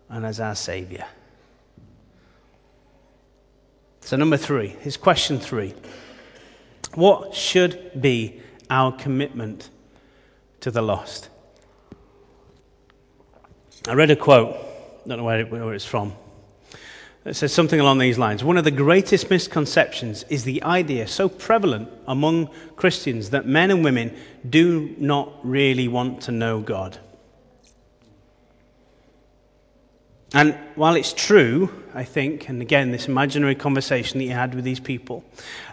and 0.09 0.27
as 0.27 0.41
our 0.41 0.55
Savior. 0.55 1.07
So, 4.01 4.17
number 4.17 4.37
three, 4.37 4.69
his 4.69 4.97
question 4.97 5.39
three. 5.39 5.75
What 6.95 7.35
should 7.35 7.91
be 8.01 8.43
our 8.73 8.91
commitment 8.93 9.69
to 10.61 10.71
the 10.71 10.81
lost. 10.81 11.29
I 13.87 13.95
read 13.95 14.11
a 14.11 14.17
quote, 14.17 14.55
I 15.05 15.09
don't 15.09 15.19
know 15.19 15.25
where 15.25 15.75
it's 15.75 15.85
from. 15.85 16.15
It 17.25 17.35
says 17.35 17.53
something 17.53 17.79
along 17.79 17.99
these 17.99 18.19
lines 18.19 18.43
One 18.43 18.59
of 18.59 18.65
the 18.65 18.71
greatest 18.71 19.31
misconceptions 19.31 20.25
is 20.29 20.45
the 20.45 20.63
idea 20.63 21.07
so 21.07 21.29
prevalent 21.29 21.89
among 22.07 22.51
Christians 22.77 23.31
that 23.31 23.47
men 23.47 23.71
and 23.71 23.85
women 23.85 24.17
do 24.49 24.95
not 24.99 25.33
really 25.43 25.89
want 25.89 26.23
to 26.23 26.33
know 26.33 26.61
God. 26.61 26.99
And 30.35 30.59
while 30.77 30.97
it's 30.97 31.13
true, 31.13 31.71
I 31.95 32.05
think, 32.05 32.49
and 32.49 32.63
again, 32.63 32.91
this 32.91 33.07
imaginary 33.07 33.55
conversation 33.55 34.19
that 34.19 34.25
you 34.25 34.33
had 34.33 34.55
with 34.55 34.65
these 34.65 34.81
people, 34.81 35.25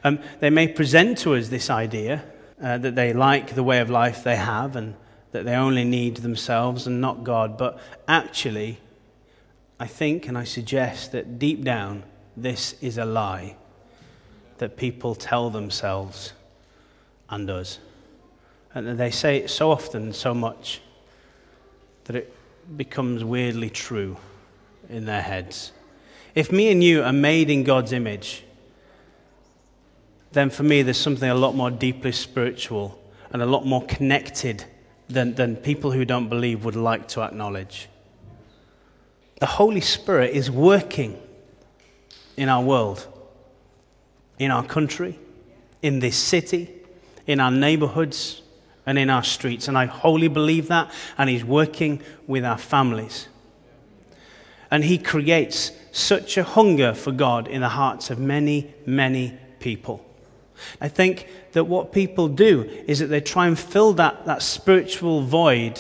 um, 0.03 0.19
they 0.41 0.49
may 0.49 0.67
present 0.67 1.17
to 1.19 1.35
us 1.35 1.47
this 1.47 1.69
idea 1.69 2.25
uh, 2.61 2.77
that 2.77 2.93
they 2.93 3.13
like 3.13 3.55
the 3.55 3.63
way 3.63 3.79
of 3.79 3.89
life 3.89 4.23
they 4.23 4.35
have 4.35 4.75
and 4.75 4.95
that 5.31 5.45
they 5.45 5.55
only 5.55 5.85
need 5.85 6.17
themselves 6.17 6.87
and 6.87 6.99
not 6.99 7.23
God. 7.23 7.57
But 7.57 7.79
actually, 8.07 8.79
I 9.79 9.87
think 9.87 10.27
and 10.27 10.37
I 10.37 10.43
suggest 10.43 11.13
that 11.13 11.39
deep 11.39 11.63
down, 11.63 12.03
this 12.35 12.75
is 12.81 12.97
a 12.97 13.05
lie 13.05 13.55
that 14.57 14.75
people 14.75 15.15
tell 15.15 15.49
themselves 15.49 16.33
and 17.29 17.49
us. 17.49 17.79
And 18.73 18.99
they 18.99 19.09
say 19.09 19.37
it 19.37 19.49
so 19.49 19.71
often, 19.71 20.13
so 20.13 20.33
much, 20.33 20.81
that 22.03 22.15
it 22.15 22.33
becomes 22.75 23.23
weirdly 23.23 23.69
true 23.69 24.17
in 24.89 25.05
their 25.05 25.21
heads. 25.21 25.71
If 26.35 26.51
me 26.51 26.71
and 26.71 26.83
you 26.83 27.03
are 27.03 27.13
made 27.13 27.49
in 27.49 27.63
God's 27.63 27.93
image, 27.93 28.43
then 30.31 30.49
for 30.49 30.63
me, 30.63 30.83
there's 30.83 30.97
something 30.97 31.29
a 31.29 31.35
lot 31.35 31.55
more 31.55 31.71
deeply 31.71 32.11
spiritual 32.11 33.01
and 33.31 33.41
a 33.41 33.45
lot 33.45 33.65
more 33.65 33.85
connected 33.85 34.65
than, 35.07 35.33
than 35.35 35.55
people 35.55 35.91
who 35.91 36.05
don't 36.05 36.29
believe 36.29 36.65
would 36.65 36.75
like 36.75 37.07
to 37.09 37.21
acknowledge. 37.21 37.87
The 39.39 39.45
Holy 39.45 39.81
Spirit 39.81 40.33
is 40.33 40.51
working 40.51 41.19
in 42.35 42.49
our 42.49 42.63
world, 42.63 43.07
in 44.37 44.51
our 44.51 44.63
country, 44.63 45.17
in 45.81 45.99
this 45.99 46.17
city, 46.17 46.69
in 47.25 47.39
our 47.39 47.51
neighborhoods, 47.51 48.41
and 48.85 48.97
in 48.97 49.09
our 49.09 49.23
streets. 49.23 49.67
And 49.67 49.77
I 49.77 49.85
wholly 49.85 50.27
believe 50.27 50.67
that. 50.67 50.91
And 51.17 51.29
He's 51.29 51.45
working 51.45 52.01
with 52.27 52.43
our 52.43 52.57
families. 52.57 53.27
And 54.71 54.83
He 54.83 54.97
creates 54.97 55.71
such 55.91 56.37
a 56.37 56.43
hunger 56.43 56.93
for 56.93 57.11
God 57.11 57.47
in 57.47 57.61
the 57.61 57.69
hearts 57.69 58.09
of 58.09 58.19
many, 58.19 58.73
many 58.85 59.37
people. 59.59 60.05
I 60.81 60.89
think 60.89 61.27
that 61.53 61.65
what 61.65 61.93
people 61.93 62.27
do 62.27 62.63
is 62.87 62.99
that 62.99 63.07
they 63.07 63.21
try 63.21 63.47
and 63.47 63.57
fill 63.57 63.93
that, 63.93 64.25
that 64.25 64.41
spiritual 64.41 65.21
void 65.21 65.79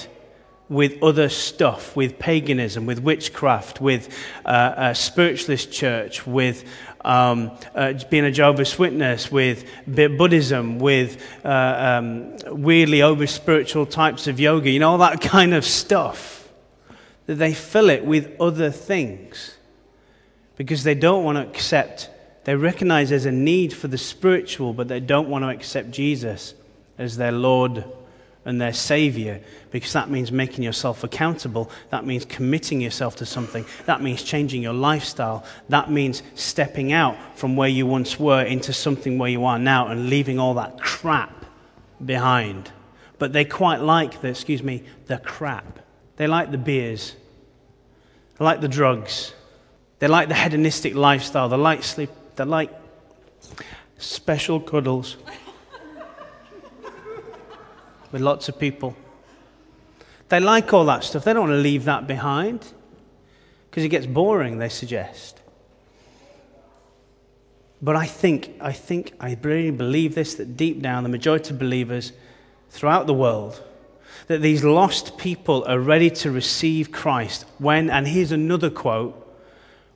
with 0.69 1.01
other 1.03 1.27
stuff, 1.29 1.95
with 1.95 2.19
paganism, 2.19 2.85
with 2.85 2.99
witchcraft, 2.99 3.81
with 3.81 4.15
uh, 4.45 4.73
a 4.77 4.95
spiritualist 4.95 5.71
church, 5.71 6.25
with 6.25 6.63
um, 7.03 7.51
uh, 7.75 7.93
being 8.09 8.25
a 8.25 8.31
Jehovah's 8.31 8.77
Witness, 8.77 9.31
with 9.31 9.65
Buddhism, 9.87 10.79
with 10.79 11.21
uh, 11.43 11.49
um, 11.49 12.37
weirdly 12.45 13.01
over 13.01 13.25
spiritual 13.25 13.85
types 13.85 14.27
of 14.27 14.39
yoga, 14.39 14.69
you 14.69 14.79
know, 14.79 14.91
all 14.91 14.97
that 14.99 15.21
kind 15.35 15.53
of 15.53 15.65
stuff. 15.65 16.47
That 17.25 17.35
they 17.35 17.53
fill 17.53 17.89
it 17.89 18.05
with 18.05 18.39
other 18.39 18.71
things 18.71 19.55
because 20.55 20.83
they 20.83 20.95
don't 20.95 21.23
want 21.23 21.37
to 21.37 21.47
accept 21.47 22.09
they 22.49 22.55
recognize 22.55 23.09
there's 23.11 23.27
a 23.27 23.31
need 23.31 23.73
for 23.73 23.87
the 23.87 23.97
spiritual, 23.99 24.73
but 24.73 24.87
they 24.87 24.99
don't 24.99 25.29
want 25.29 25.43
to 25.43 25.49
accept 25.49 25.91
Jesus 25.91 26.55
as 26.97 27.15
their 27.15 27.31
Lord 27.31 27.85
and 28.45 28.59
their 28.59 28.73
Savior 28.73 29.41
because 29.71 29.93
that 29.93 30.09
means 30.09 30.31
making 30.31 30.63
yourself 30.63 31.03
accountable. 31.03 31.69
That 31.89 32.05
means 32.05 32.25
committing 32.25 32.81
yourself 32.81 33.17
to 33.17 33.25
something. 33.25 33.65
That 33.85 34.01
means 34.01 34.23
changing 34.23 34.63
your 34.63 34.73
lifestyle. 34.73 35.45
That 35.67 35.91
means 35.91 36.23
stepping 36.35 36.91
out 36.91 37.17
from 37.37 37.55
where 37.55 37.69
you 37.69 37.85
once 37.85 38.19
were 38.19 38.43
into 38.43 38.73
something 38.73 39.17
where 39.17 39.29
you 39.29 39.45
are 39.45 39.59
now 39.59 39.87
and 39.87 40.09
leaving 40.09 40.39
all 40.39 40.53
that 40.55 40.79
crap 40.79 41.45
behind. 42.03 42.71
But 43.17 43.33
they 43.33 43.45
quite 43.45 43.81
like 43.81 44.21
the, 44.21 44.29
excuse 44.29 44.63
me, 44.63 44.83
the 45.07 45.17
crap. 45.17 45.79
They 46.15 46.27
like 46.27 46.51
the 46.51 46.57
beers. 46.57 47.15
They 48.37 48.45
like 48.45 48.61
the 48.61 48.67
drugs. 48.69 49.33
They 49.99 50.07
like 50.07 50.29
the 50.29 50.35
hedonistic 50.35 50.95
lifestyle. 50.95 51.49
They 51.49 51.57
like 51.57 51.83
sleep, 51.83 52.09
they're 52.35 52.45
like 52.45 52.71
special 53.97 54.61
cuddles 54.61 55.17
with 58.11 58.21
lots 58.21 58.49
of 58.49 58.59
people. 58.59 58.95
They 60.29 60.39
like 60.39 60.73
all 60.73 60.85
that 60.85 61.03
stuff. 61.03 61.23
They 61.23 61.33
don't 61.33 61.49
want 61.49 61.57
to 61.57 61.61
leave 61.61 61.85
that 61.85 62.07
behind 62.07 62.73
because 63.69 63.83
it 63.83 63.89
gets 63.89 64.05
boring, 64.05 64.57
they 64.57 64.69
suggest. 64.69 65.39
But 67.81 67.95
I 67.95 68.05
think, 68.05 68.55
I 68.59 68.71
think, 68.73 69.13
I 69.19 69.37
really 69.41 69.71
believe 69.71 70.15
this 70.15 70.35
that 70.35 70.57
deep 70.57 70.81
down, 70.81 71.03
the 71.03 71.09
majority 71.09 71.51
of 71.51 71.59
believers 71.59 72.11
throughout 72.69 73.07
the 73.07 73.13
world, 73.13 73.63
that 74.27 74.41
these 74.41 74.63
lost 74.63 75.17
people 75.17 75.63
are 75.65 75.79
ready 75.79 76.09
to 76.09 76.31
receive 76.31 76.91
Christ 76.91 77.45
when, 77.57 77.89
and 77.89 78.07
here's 78.07 78.31
another 78.31 78.69
quote, 78.69 79.15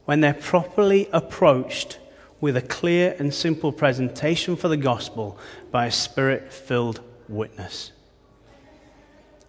when 0.06 0.22
they're 0.22 0.34
properly 0.34 1.08
approached 1.14 2.00
with 2.42 2.58
a 2.58 2.62
clear 2.62 3.16
and 3.20 3.34
simple 3.34 3.72
presentation 3.72 4.56
for 4.56 4.68
the 4.68 4.78
gospel 4.78 5.38
by 5.72 5.86
a 5.86 5.92
spirit 5.92 6.52
filled 6.52 7.00
witness. 7.30 7.93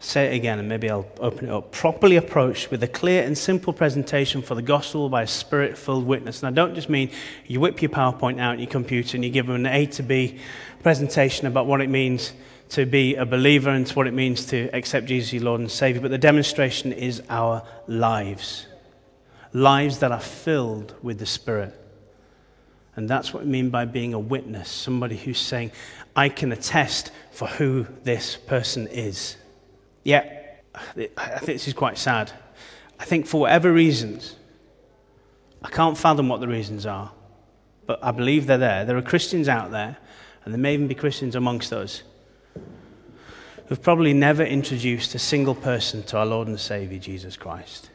Say 0.04 0.26
it 0.26 0.36
again, 0.36 0.58
and 0.58 0.68
maybe 0.68 0.90
I'll 0.90 1.06
open 1.18 1.46
it 1.46 1.50
up. 1.50 1.72
Properly 1.72 2.16
approached 2.16 2.70
with 2.70 2.82
a 2.82 2.86
clear 2.86 3.22
and 3.22 3.36
simple 3.36 3.72
presentation 3.72 4.42
for 4.42 4.54
the 4.54 4.60
gospel 4.60 5.08
by 5.08 5.22
a 5.22 5.26
spirit 5.26 5.78
filled 5.78 6.04
witness. 6.04 6.42
And 6.42 6.48
I 6.48 6.52
don't 6.54 6.74
just 6.74 6.90
mean 6.90 7.10
you 7.46 7.58
whip 7.58 7.80
your 7.80 7.88
PowerPoint 7.88 8.38
out 8.38 8.52
on 8.52 8.58
your 8.58 8.68
computer 8.68 9.16
and 9.16 9.24
you 9.24 9.30
give 9.30 9.46
them 9.46 9.54
an 9.54 9.66
A 9.66 9.86
to 9.86 10.02
B 10.02 10.38
presentation 10.82 11.46
about 11.46 11.64
what 11.64 11.80
it 11.80 11.88
means 11.88 12.34
to 12.68 12.84
be 12.84 13.14
a 13.14 13.24
believer 13.24 13.70
and 13.70 13.88
what 13.90 14.06
it 14.06 14.12
means 14.12 14.44
to 14.46 14.68
accept 14.74 15.06
Jesus 15.06 15.30
as 15.30 15.32
your 15.32 15.44
Lord 15.44 15.62
and 15.62 15.70
Savior, 15.70 16.02
but 16.02 16.10
the 16.10 16.18
demonstration 16.18 16.92
is 16.92 17.22
our 17.30 17.66
lives. 17.86 18.66
Lives 19.54 20.00
that 20.00 20.12
are 20.12 20.20
filled 20.20 20.94
with 21.02 21.18
the 21.18 21.26
Spirit. 21.26 21.74
And 22.94 23.08
that's 23.08 23.32
what 23.32 23.44
we 23.44 23.50
mean 23.50 23.70
by 23.70 23.86
being 23.86 24.12
a 24.12 24.18
witness 24.18 24.68
somebody 24.68 25.16
who's 25.16 25.40
saying, 25.40 25.72
I 26.14 26.28
can 26.28 26.52
attest 26.52 27.10
for 27.32 27.48
who 27.48 27.86
this 28.02 28.36
person 28.36 28.86
is. 28.88 29.38
Yeah, 30.04 30.28
I 30.84 31.38
think 31.38 31.46
this 31.46 31.66
is 31.66 31.74
quite 31.74 31.98
sad. 31.98 32.30
I 33.00 33.04
think 33.04 33.26
for 33.26 33.40
whatever 33.40 33.72
reasons, 33.72 34.36
I 35.62 35.70
can't 35.70 35.96
fathom 35.96 36.28
what 36.28 36.40
the 36.40 36.48
reasons 36.48 36.84
are, 36.84 37.10
but 37.86 37.98
I 38.04 38.10
believe 38.10 38.46
they're 38.46 38.58
there. 38.58 38.84
There 38.84 38.96
are 38.96 39.02
Christians 39.02 39.48
out 39.48 39.70
there, 39.70 39.96
and 40.44 40.52
there 40.52 40.60
may 40.60 40.74
even 40.74 40.86
be 40.86 40.94
Christians 40.94 41.34
amongst 41.34 41.72
us, 41.72 42.02
who've 43.66 43.82
probably 43.82 44.12
never 44.12 44.44
introduced 44.44 45.14
a 45.14 45.18
single 45.18 45.54
person 45.54 46.02
to 46.04 46.18
our 46.18 46.26
Lord 46.26 46.48
and 46.48 46.60
Savior, 46.60 46.98
Jesus 46.98 47.36
Christ. 47.36 47.90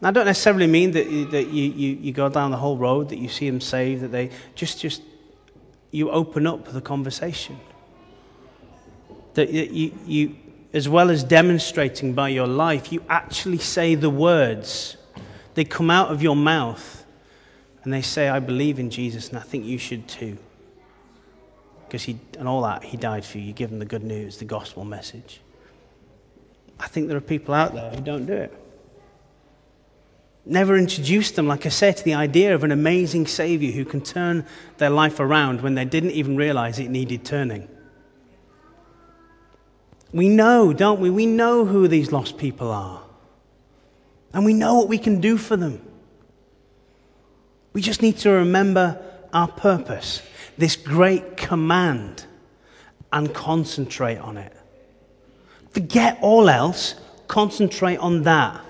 Now, 0.00 0.08
I 0.08 0.12
don't 0.12 0.26
necessarily 0.26 0.66
mean 0.66 0.92
that, 0.92 1.10
you, 1.10 1.26
that 1.30 1.48
you, 1.48 1.64
you, 1.64 1.96
you 1.96 2.12
go 2.12 2.28
down 2.28 2.52
the 2.52 2.58
whole 2.58 2.76
road, 2.76 3.08
that 3.08 3.18
you 3.18 3.28
see 3.28 3.48
them 3.50 3.60
saved, 3.60 4.02
that 4.02 4.12
they 4.12 4.30
just, 4.54 4.80
just 4.80 5.02
you 5.90 6.10
open 6.10 6.46
up 6.46 6.66
the 6.68 6.80
conversation. 6.80 7.58
That 9.36 9.50
you, 9.50 9.92
you, 10.06 10.36
as 10.72 10.88
well 10.88 11.10
as 11.10 11.22
demonstrating 11.22 12.12
by 12.14 12.30
your 12.30 12.46
life, 12.46 12.90
you 12.92 13.02
actually 13.08 13.58
say 13.58 13.94
the 13.94 14.10
words 14.10 14.96
They 15.56 15.64
come 15.64 15.90
out 15.90 16.12
of 16.12 16.22
your 16.22 16.36
mouth 16.36 17.04
and 17.82 17.92
they 17.92 18.02
say, 18.02 18.28
I 18.28 18.40
believe 18.40 18.78
in 18.78 18.90
Jesus 18.90 19.30
and 19.30 19.38
I 19.38 19.42
think 19.42 19.64
you 19.64 19.78
should 19.78 20.06
too. 20.06 20.36
Because 21.86 22.02
he, 22.02 22.18
and 22.38 22.46
all 22.46 22.62
that, 22.62 22.84
he 22.84 22.98
died 22.98 23.24
for 23.24 23.38
you. 23.38 23.44
You 23.44 23.52
give 23.54 23.70
them 23.70 23.78
the 23.78 23.86
good 23.86 24.04
news, 24.04 24.36
the 24.36 24.44
gospel 24.44 24.84
message. 24.84 25.40
I 26.78 26.88
think 26.88 27.08
there 27.08 27.16
are 27.16 27.22
people 27.22 27.54
out 27.54 27.72
there 27.72 27.90
who 27.90 28.02
don't 28.02 28.26
do 28.26 28.34
it. 28.34 28.52
Never 30.44 30.76
introduced 30.76 31.36
them, 31.36 31.46
like 31.46 31.64
I 31.64 31.70
said, 31.70 31.96
to 31.96 32.04
the 32.04 32.14
idea 32.14 32.54
of 32.54 32.62
an 32.62 32.70
amazing 32.70 33.26
Savior 33.26 33.72
who 33.72 33.86
can 33.86 34.02
turn 34.02 34.44
their 34.76 34.90
life 34.90 35.20
around 35.20 35.62
when 35.62 35.74
they 35.74 35.86
didn't 35.86 36.10
even 36.10 36.36
realize 36.36 36.78
it 36.78 36.90
needed 36.90 37.24
turning. 37.24 37.66
We 40.16 40.30
know, 40.30 40.72
don't 40.72 40.98
we? 40.98 41.10
We 41.10 41.26
know 41.26 41.66
who 41.66 41.88
these 41.88 42.10
lost 42.10 42.38
people 42.38 42.70
are. 42.70 43.02
And 44.32 44.46
we 44.46 44.54
know 44.54 44.76
what 44.76 44.88
we 44.88 44.96
can 44.96 45.20
do 45.20 45.36
for 45.36 45.58
them. 45.58 45.82
We 47.74 47.82
just 47.82 48.00
need 48.00 48.16
to 48.18 48.30
remember 48.30 48.98
our 49.34 49.46
purpose, 49.46 50.22
this 50.56 50.74
great 50.74 51.36
command, 51.36 52.24
and 53.12 53.34
concentrate 53.34 54.16
on 54.16 54.38
it. 54.38 54.54
Forget 55.72 56.18
all 56.22 56.48
else, 56.48 56.94
concentrate 57.28 57.98
on 57.98 58.22
that. 58.22 58.64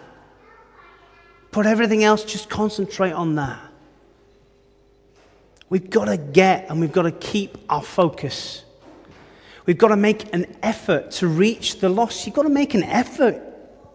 Put 1.52 1.64
everything 1.64 2.02
else, 2.02 2.24
just 2.24 2.50
concentrate 2.50 3.12
on 3.12 3.36
that. 3.36 3.60
We've 5.68 5.90
got 5.90 6.06
to 6.06 6.16
get 6.16 6.68
and 6.68 6.80
we've 6.80 6.90
got 6.90 7.02
to 7.02 7.12
keep 7.12 7.56
our 7.68 7.82
focus. 7.82 8.64
We've 9.66 9.76
got 9.76 9.88
to 9.88 9.96
make 9.96 10.32
an 10.32 10.56
effort 10.62 11.10
to 11.12 11.26
reach 11.26 11.80
the 11.80 11.88
lost. 11.88 12.24
You've 12.24 12.36
got 12.36 12.44
to 12.44 12.48
make 12.48 12.74
an 12.74 12.84
effort 12.84 13.42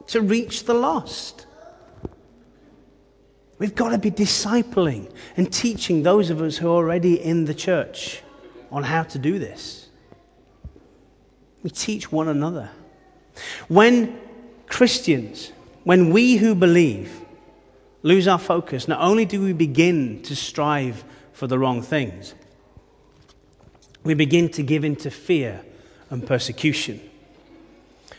to 0.09 0.21
reach 0.21 0.65
the 0.65 0.73
lost. 0.73 1.45
We've 3.57 3.73
got 3.73 3.89
to 3.89 3.97
be 3.97 4.11
discipling 4.11 5.11
and 5.37 5.51
teaching 5.51 6.03
those 6.03 6.29
of 6.29 6.41
us 6.41 6.57
who 6.57 6.67
are 6.67 6.75
already 6.75 7.21
in 7.21 7.45
the 7.45 7.53
church 7.53 8.21
on 8.71 8.83
how 8.83 9.03
to 9.03 9.19
do 9.19 9.39
this. 9.39 9.87
We 11.63 11.69
teach 11.69 12.11
one 12.11 12.27
another. 12.27 12.69
When 13.67 14.19
Christians, 14.67 15.51
when 15.83 16.09
we 16.09 16.37
who 16.37 16.55
believe 16.55 17.21
lose 18.03 18.27
our 18.27 18.39
focus, 18.39 18.87
not 18.87 18.99
only 18.99 19.25
do 19.25 19.41
we 19.41 19.53
begin 19.53 20.21
to 20.23 20.35
strive 20.35 21.03
for 21.33 21.47
the 21.47 21.59
wrong 21.59 21.81
things, 21.81 22.33
we 24.03 24.13
begin 24.13 24.49
to 24.49 24.63
give 24.63 24.83
in 24.83 24.95
to 24.97 25.11
fear 25.11 25.61
and 26.09 26.25
persecution. 26.25 26.99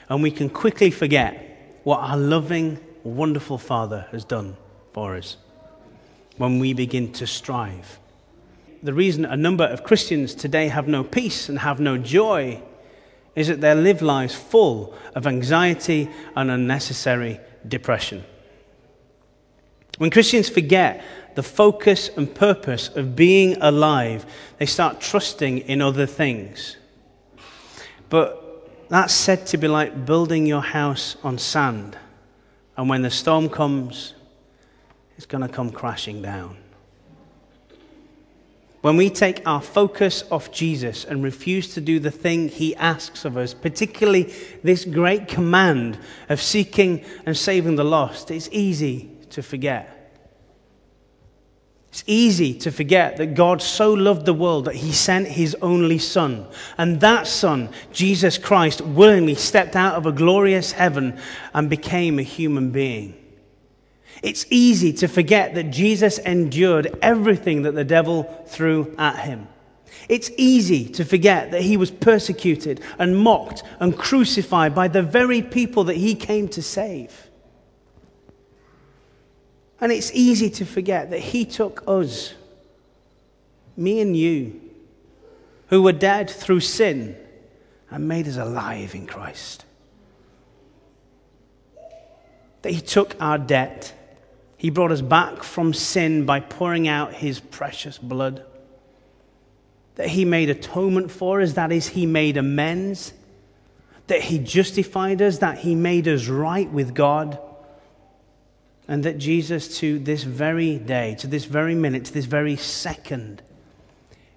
And 0.09 0.23
we 0.23 0.31
can 0.31 0.51
quickly 0.51 0.91
forget 0.91 1.81
what 1.85 1.99
our 1.99 2.17
loving, 2.17 2.79
wonderful 3.03 3.59
Father 3.59 4.07
has 4.13 4.25
done 4.25 4.57
for 4.93 5.17
us 5.17 5.37
when 6.37 6.59
we 6.59 6.73
begin 6.73 7.13
to 7.13 7.27
strive. 7.27 7.99
The 8.83 8.93
reason 8.93 9.25
a 9.25 9.37
number 9.37 9.65
of 9.65 9.85
Christians 9.85 10.35
today 10.35 10.69
have 10.69 10.89
no 10.89 11.05
peace 11.05 11.49
and 11.49 11.59
have 11.61 11.81
no 11.81 11.99
joy 11.99 12.63
is 13.35 13.49
that 13.49 13.61
they 13.61 13.75
live 13.75 14.03
lives 14.03 14.35
full 14.35 14.95
of 15.15 15.27
anxiety 15.27 16.09
and 16.37 16.51
unnecessary 16.51 17.41
depression. 17.67 18.25
When 20.03 20.11
Christians 20.11 20.49
forget 20.49 21.01
the 21.37 21.45
focus 21.45 22.11
and 22.17 22.35
purpose 22.35 22.89
of 22.89 23.15
being 23.15 23.57
alive, 23.63 24.27
they 24.59 24.67
start 24.67 25.01
trusting 25.01 25.59
in 25.59 25.81
other 25.81 26.07
things. 26.07 26.77
But 28.11 28.89
that's 28.89 29.15
said 29.15 29.47
to 29.47 29.59
be 29.59 29.69
like 29.69 30.05
building 30.05 30.45
your 30.45 30.61
house 30.61 31.15
on 31.23 31.39
sand. 31.39 31.97
And 32.77 32.89
when 32.89 33.03
the 33.03 33.13
storm 33.13 33.49
comes, 33.49 34.15
it's 35.17 35.25
going 35.25 35.43
to 35.43 35.49
come 35.49 35.71
crashing 35.71 36.21
down. 36.21 36.57
When 38.81 38.97
we 38.97 39.09
take 39.09 39.47
our 39.47 39.63
focus 39.63 40.25
off 40.33 40.51
Jesus 40.51 41.05
and 41.05 41.23
refuse 41.23 41.75
to 41.75 41.81
do 41.81 42.01
the 42.01 42.11
thing 42.11 42.49
he 42.49 42.75
asks 42.75 43.25
of 43.25 43.37
us, 43.37 43.55
particularly 43.55 44.35
this 44.65 44.85
great 44.85 45.29
command 45.29 45.97
of 46.29 46.43
seeking 46.43 47.05
and 47.25 47.37
saving 47.37 47.77
the 47.77 47.85
lost, 47.85 48.33
it's 48.33 48.49
easy 48.51 49.12
to 49.33 49.43
forget. 49.43 49.99
It's 51.93 52.05
easy 52.07 52.55
to 52.61 52.71
forget 52.71 53.19
that 53.19 53.35
God 53.35 53.61
so 53.61 53.93
loved 53.93 54.25
the 54.25 54.33
world 54.33 54.65
that 54.65 54.77
he 54.77 54.93
sent 54.93 55.29
his 55.29 55.55
only 55.61 55.99
Son. 55.99 56.47
And 56.79 57.01
that 57.01 57.27
Son, 57.27 57.69
Jesus 57.93 58.39
Christ, 58.39 58.81
willingly 58.81 59.35
stepped 59.35 59.77
out 59.77 59.97
of 59.97 60.07
a 60.07 60.13
glorious 60.13 60.73
heaven 60.73 61.21
and 61.53 61.69
became 61.69 62.19
a 62.19 62.23
human 62.23 62.71
being. 62.71 63.15
It's 64.23 64.47
easy 64.49 64.95
to 64.95 65.09
forget 65.09 65.55
that 65.55 65.71
Jesus 65.71 66.17
endured 66.19 66.97
everything 67.03 67.63
that 67.63 67.75
the 67.75 67.85
devil 67.85 68.25
threw 68.47 68.95
at 68.97 69.19
him. 69.19 69.49
It's 70.09 70.31
easy 70.39 70.89
to 70.91 71.05
forget 71.05 71.51
that 71.51 71.63
he 71.63 71.77
was 71.77 71.91
persecuted 71.91 72.81
and 72.99 73.19
mocked 73.19 73.65
and 73.81 73.97
crucified 73.97 74.75
by 74.75 74.89
the 74.89 75.03
very 75.03 75.43
people 75.43 75.85
that 75.85 75.97
he 75.97 76.15
came 76.15 76.49
to 76.49 76.63
save. 76.63 77.31
And 79.83 79.93
it's 79.93 80.11
easy 80.15 80.49
to 80.49 80.65
forget 80.65 81.11
that 81.11 81.19
he 81.19 81.45
took 81.45 81.85
us, 81.87 82.33
me 83.77 84.01
and 84.01 84.17
you, 84.17 84.59
who 85.67 85.83
were 85.83 85.93
dead 85.93 86.31
through 86.31 86.61
sin, 86.61 87.17
and 87.91 88.09
made 88.09 88.27
us 88.27 88.39
alive 88.39 88.95
in 88.95 89.07
Christ. 89.07 89.67
That 92.63 92.73
he 92.73 92.81
took 92.81 93.15
our 93.21 93.37
debt 93.37 93.93
he 94.63 94.71
brought 94.71 94.93
us 94.93 95.01
back 95.01 95.43
from 95.43 95.75
sin 95.75 96.25
by 96.25 96.39
pouring 96.39 96.87
out 96.87 97.15
his 97.15 97.41
precious 97.41 97.99
blood. 97.99 98.45
That 99.97 100.07
he 100.07 100.25
made 100.25 100.51
atonement 100.51 101.11
for 101.11 101.41
us, 101.41 101.55
that 101.55 101.73
is, 101.73 101.89
he 101.89 102.07
made 102.07 102.37
amends. 102.37 103.13
That 104.07 104.21
he 104.21 104.39
justified 104.39 105.21
us, 105.21 105.39
that 105.39 105.59
he 105.59 105.75
made 105.75 106.07
us 106.07 106.29
right 106.29 106.71
with 106.71 106.95
God. 106.95 107.41
And 108.93 109.03
that 109.05 109.17
Jesus, 109.17 109.79
to 109.79 109.99
this 109.99 110.23
very 110.23 110.77
day, 110.77 111.17
to 111.21 111.27
this 111.27 111.47
very 111.47 111.75
minute, 111.75 112.05
to 112.05 112.13
this 112.13 112.27
very 112.27 112.57
second, 112.57 113.41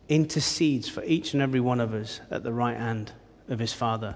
intercedes 0.08 0.88
for 0.88 1.04
each 1.04 1.34
and 1.34 1.42
every 1.42 1.60
one 1.60 1.82
of 1.82 1.94
us 1.94 2.22
at 2.32 2.44
the 2.44 2.54
right 2.54 2.78
hand 2.78 3.12
of 3.50 3.60
his 3.60 3.74
Father. 3.74 4.16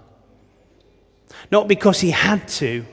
Not 1.52 1.68
because 1.68 2.00
he 2.00 2.12
had 2.12 2.48
to 2.60 2.86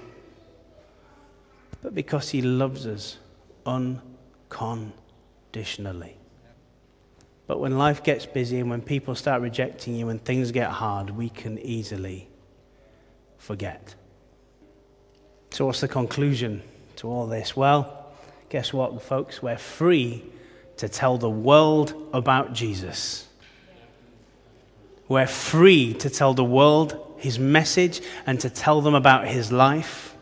but 1.86 1.94
because 1.94 2.28
He 2.30 2.42
loves 2.42 2.84
us 2.84 3.16
unconditionally. 3.64 6.16
But 7.46 7.60
when 7.60 7.78
life 7.78 8.02
gets 8.02 8.26
busy 8.26 8.58
and 8.58 8.68
when 8.68 8.82
people 8.82 9.14
start 9.14 9.40
rejecting 9.40 9.94
you 9.94 10.08
and 10.08 10.20
things 10.24 10.50
get 10.50 10.68
hard, 10.68 11.10
we 11.10 11.28
can 11.28 11.60
easily 11.60 12.28
forget. 13.38 13.94
So, 15.50 15.66
what's 15.66 15.80
the 15.80 15.86
conclusion 15.86 16.60
to 16.96 17.08
all 17.08 17.26
this? 17.26 17.56
Well, 17.56 18.06
guess 18.48 18.72
what, 18.72 19.00
folks? 19.02 19.42
We're 19.42 19.58
free 19.58 20.24
to 20.78 20.88
tell 20.88 21.18
the 21.18 21.30
world 21.30 21.94
about 22.12 22.52
Jesus. 22.52 23.26
We're 25.08 25.26
free 25.26 25.94
to 25.94 26.10
tell 26.10 26.34
the 26.34 26.44
world 26.44 27.14
his 27.18 27.38
message 27.38 28.02
and 28.26 28.40
to 28.40 28.50
tell 28.50 28.80
them 28.80 28.94
about 28.94 29.26
his 29.26 29.52
life. 29.52 30.14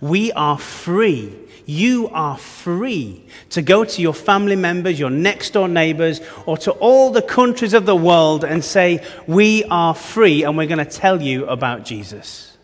We 0.00 0.32
are 0.32 0.58
free. 0.58 1.34
You 1.66 2.08
are 2.08 2.38
free 2.38 3.26
to 3.50 3.62
go 3.62 3.84
to 3.84 4.02
your 4.02 4.14
family 4.14 4.56
members, 4.56 4.98
your 4.98 5.10
next 5.10 5.50
door 5.50 5.68
neighbors, 5.68 6.20
or 6.46 6.56
to 6.58 6.70
all 6.72 7.10
the 7.10 7.22
countries 7.22 7.74
of 7.74 7.84
the 7.84 7.96
world 7.96 8.44
and 8.44 8.64
say, 8.64 9.04
We 9.26 9.64
are 9.64 9.94
free 9.94 10.44
and 10.44 10.56
we're 10.56 10.66
going 10.66 10.78
to 10.78 10.84
tell 10.84 11.20
you 11.20 11.46
about 11.46 11.84
Jesus. 11.84 12.56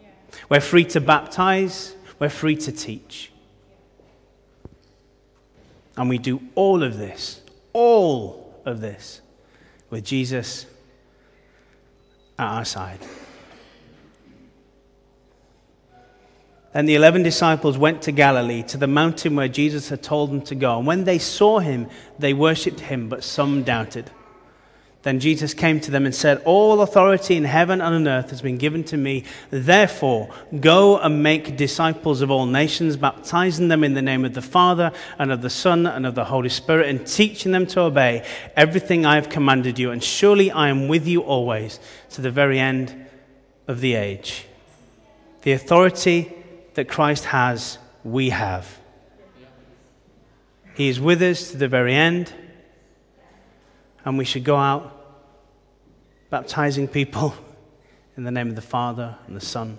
Yeah. 0.00 0.08
We're 0.48 0.60
free 0.60 0.84
to 0.86 1.00
baptize, 1.00 1.95
we're 2.18 2.28
free 2.28 2.56
to 2.56 2.72
teach. 2.72 3.30
And 5.96 6.08
we 6.08 6.18
do 6.18 6.40
all 6.54 6.82
of 6.82 6.98
this, 6.98 7.40
all 7.72 8.60
of 8.64 8.80
this, 8.80 9.20
with 9.88 10.04
Jesus 10.04 10.66
at 12.38 12.46
our 12.46 12.64
side. 12.64 13.00
And 16.74 16.86
the 16.86 16.94
eleven 16.94 17.22
disciples 17.22 17.78
went 17.78 18.02
to 18.02 18.12
Galilee, 18.12 18.62
to 18.64 18.76
the 18.76 18.86
mountain 18.86 19.34
where 19.34 19.48
Jesus 19.48 19.88
had 19.88 20.02
told 20.02 20.30
them 20.30 20.42
to 20.42 20.54
go. 20.54 20.76
And 20.76 20.86
when 20.86 21.04
they 21.04 21.18
saw 21.18 21.58
him, 21.58 21.88
they 22.18 22.34
worshipped 22.34 22.80
him, 22.80 23.08
but 23.08 23.24
some 23.24 23.62
doubted. 23.62 24.10
Then 25.06 25.20
Jesus 25.20 25.54
came 25.54 25.78
to 25.82 25.92
them 25.92 26.04
and 26.04 26.12
said, 26.12 26.42
All 26.44 26.80
authority 26.80 27.36
in 27.36 27.44
heaven 27.44 27.80
and 27.80 27.94
on 27.94 28.08
earth 28.08 28.30
has 28.30 28.42
been 28.42 28.58
given 28.58 28.82
to 28.82 28.96
me. 28.96 29.22
Therefore, 29.50 30.28
go 30.58 30.98
and 30.98 31.22
make 31.22 31.56
disciples 31.56 32.22
of 32.22 32.30
all 32.32 32.44
nations, 32.44 32.96
baptizing 32.96 33.68
them 33.68 33.84
in 33.84 33.94
the 33.94 34.02
name 34.02 34.24
of 34.24 34.34
the 34.34 34.42
Father 34.42 34.90
and 35.16 35.30
of 35.30 35.42
the 35.42 35.48
Son 35.48 35.86
and 35.86 36.06
of 36.06 36.16
the 36.16 36.24
Holy 36.24 36.48
Spirit, 36.48 36.88
and 36.88 37.06
teaching 37.06 37.52
them 37.52 37.68
to 37.68 37.82
obey 37.82 38.26
everything 38.56 39.06
I 39.06 39.14
have 39.14 39.28
commanded 39.28 39.78
you. 39.78 39.92
And 39.92 40.02
surely 40.02 40.50
I 40.50 40.70
am 40.70 40.88
with 40.88 41.06
you 41.06 41.20
always 41.20 41.78
to 42.10 42.20
the 42.20 42.32
very 42.32 42.58
end 42.58 43.06
of 43.68 43.80
the 43.80 43.94
age. 43.94 44.44
The 45.42 45.52
authority 45.52 46.32
that 46.74 46.88
Christ 46.88 47.26
has, 47.26 47.78
we 48.02 48.30
have. 48.30 48.76
He 50.74 50.88
is 50.88 50.98
with 50.98 51.22
us 51.22 51.52
to 51.52 51.58
the 51.58 51.68
very 51.68 51.94
end, 51.94 52.32
and 54.04 54.18
we 54.18 54.24
should 54.24 54.42
go 54.42 54.56
out 54.56 54.94
baptizing 56.36 56.86
people 56.86 57.34
in 58.18 58.24
the 58.24 58.30
name 58.30 58.50
of 58.50 58.56
the 58.56 58.60
Father 58.60 59.16
and 59.26 59.34
the 59.34 59.40
Son 59.40 59.78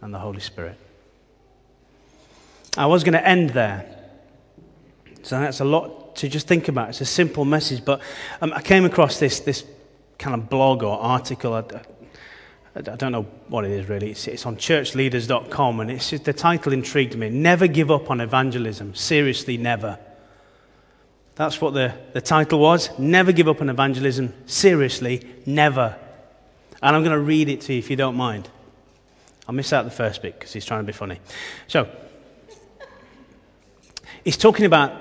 and 0.00 0.14
the 0.14 0.20
Holy 0.20 0.38
Spirit. 0.38 0.78
I 2.76 2.86
was 2.86 3.02
going 3.02 3.14
to 3.14 3.26
end 3.26 3.50
there. 3.50 3.92
So 5.24 5.40
that's 5.40 5.58
a 5.58 5.64
lot 5.64 6.14
to 6.14 6.28
just 6.28 6.46
think 6.46 6.68
about. 6.68 6.90
It's 6.90 7.00
a 7.00 7.04
simple 7.04 7.44
message, 7.44 7.84
but 7.84 8.00
um, 8.40 8.52
I 8.52 8.62
came 8.62 8.84
across 8.84 9.18
this, 9.18 9.40
this 9.40 9.64
kind 10.16 10.40
of 10.40 10.48
blog 10.48 10.84
or 10.84 10.96
article. 10.96 11.54
I, 11.54 11.64
I 12.76 12.80
don't 12.82 13.10
know 13.10 13.26
what 13.48 13.64
it 13.64 13.72
is 13.72 13.88
really. 13.88 14.12
It's, 14.12 14.28
it's 14.28 14.46
on 14.46 14.54
churchleaders.com, 14.56 15.80
and 15.80 15.90
it's 15.90 16.10
just, 16.10 16.24
the 16.24 16.32
title 16.32 16.72
intrigued 16.72 17.16
me. 17.16 17.30
Never 17.30 17.66
give 17.66 17.90
up 17.90 18.12
on 18.12 18.20
evangelism. 18.20 18.94
Seriously, 18.94 19.56
never. 19.56 19.98
That's 21.36 21.60
what 21.60 21.74
the, 21.74 21.94
the 22.14 22.20
title 22.20 22.58
was. 22.58 22.98
Never 22.98 23.30
give 23.30 23.46
up 23.46 23.60
on 23.60 23.68
evangelism. 23.68 24.32
Seriously, 24.46 25.22
never. 25.44 25.96
And 26.82 26.96
I'm 26.96 27.02
going 27.02 27.14
to 27.14 27.20
read 27.20 27.48
it 27.48 27.60
to 27.62 27.74
you 27.74 27.78
if 27.78 27.90
you 27.90 27.96
don't 27.96 28.16
mind. 28.16 28.48
I'll 29.46 29.54
miss 29.54 29.72
out 29.72 29.84
the 29.84 29.90
first 29.90 30.22
bit 30.22 30.34
because 30.34 30.52
he's 30.52 30.64
trying 30.64 30.80
to 30.80 30.86
be 30.86 30.92
funny. 30.92 31.20
So, 31.68 31.88
he's 34.24 34.38
talking 34.38 34.64
about 34.64 34.92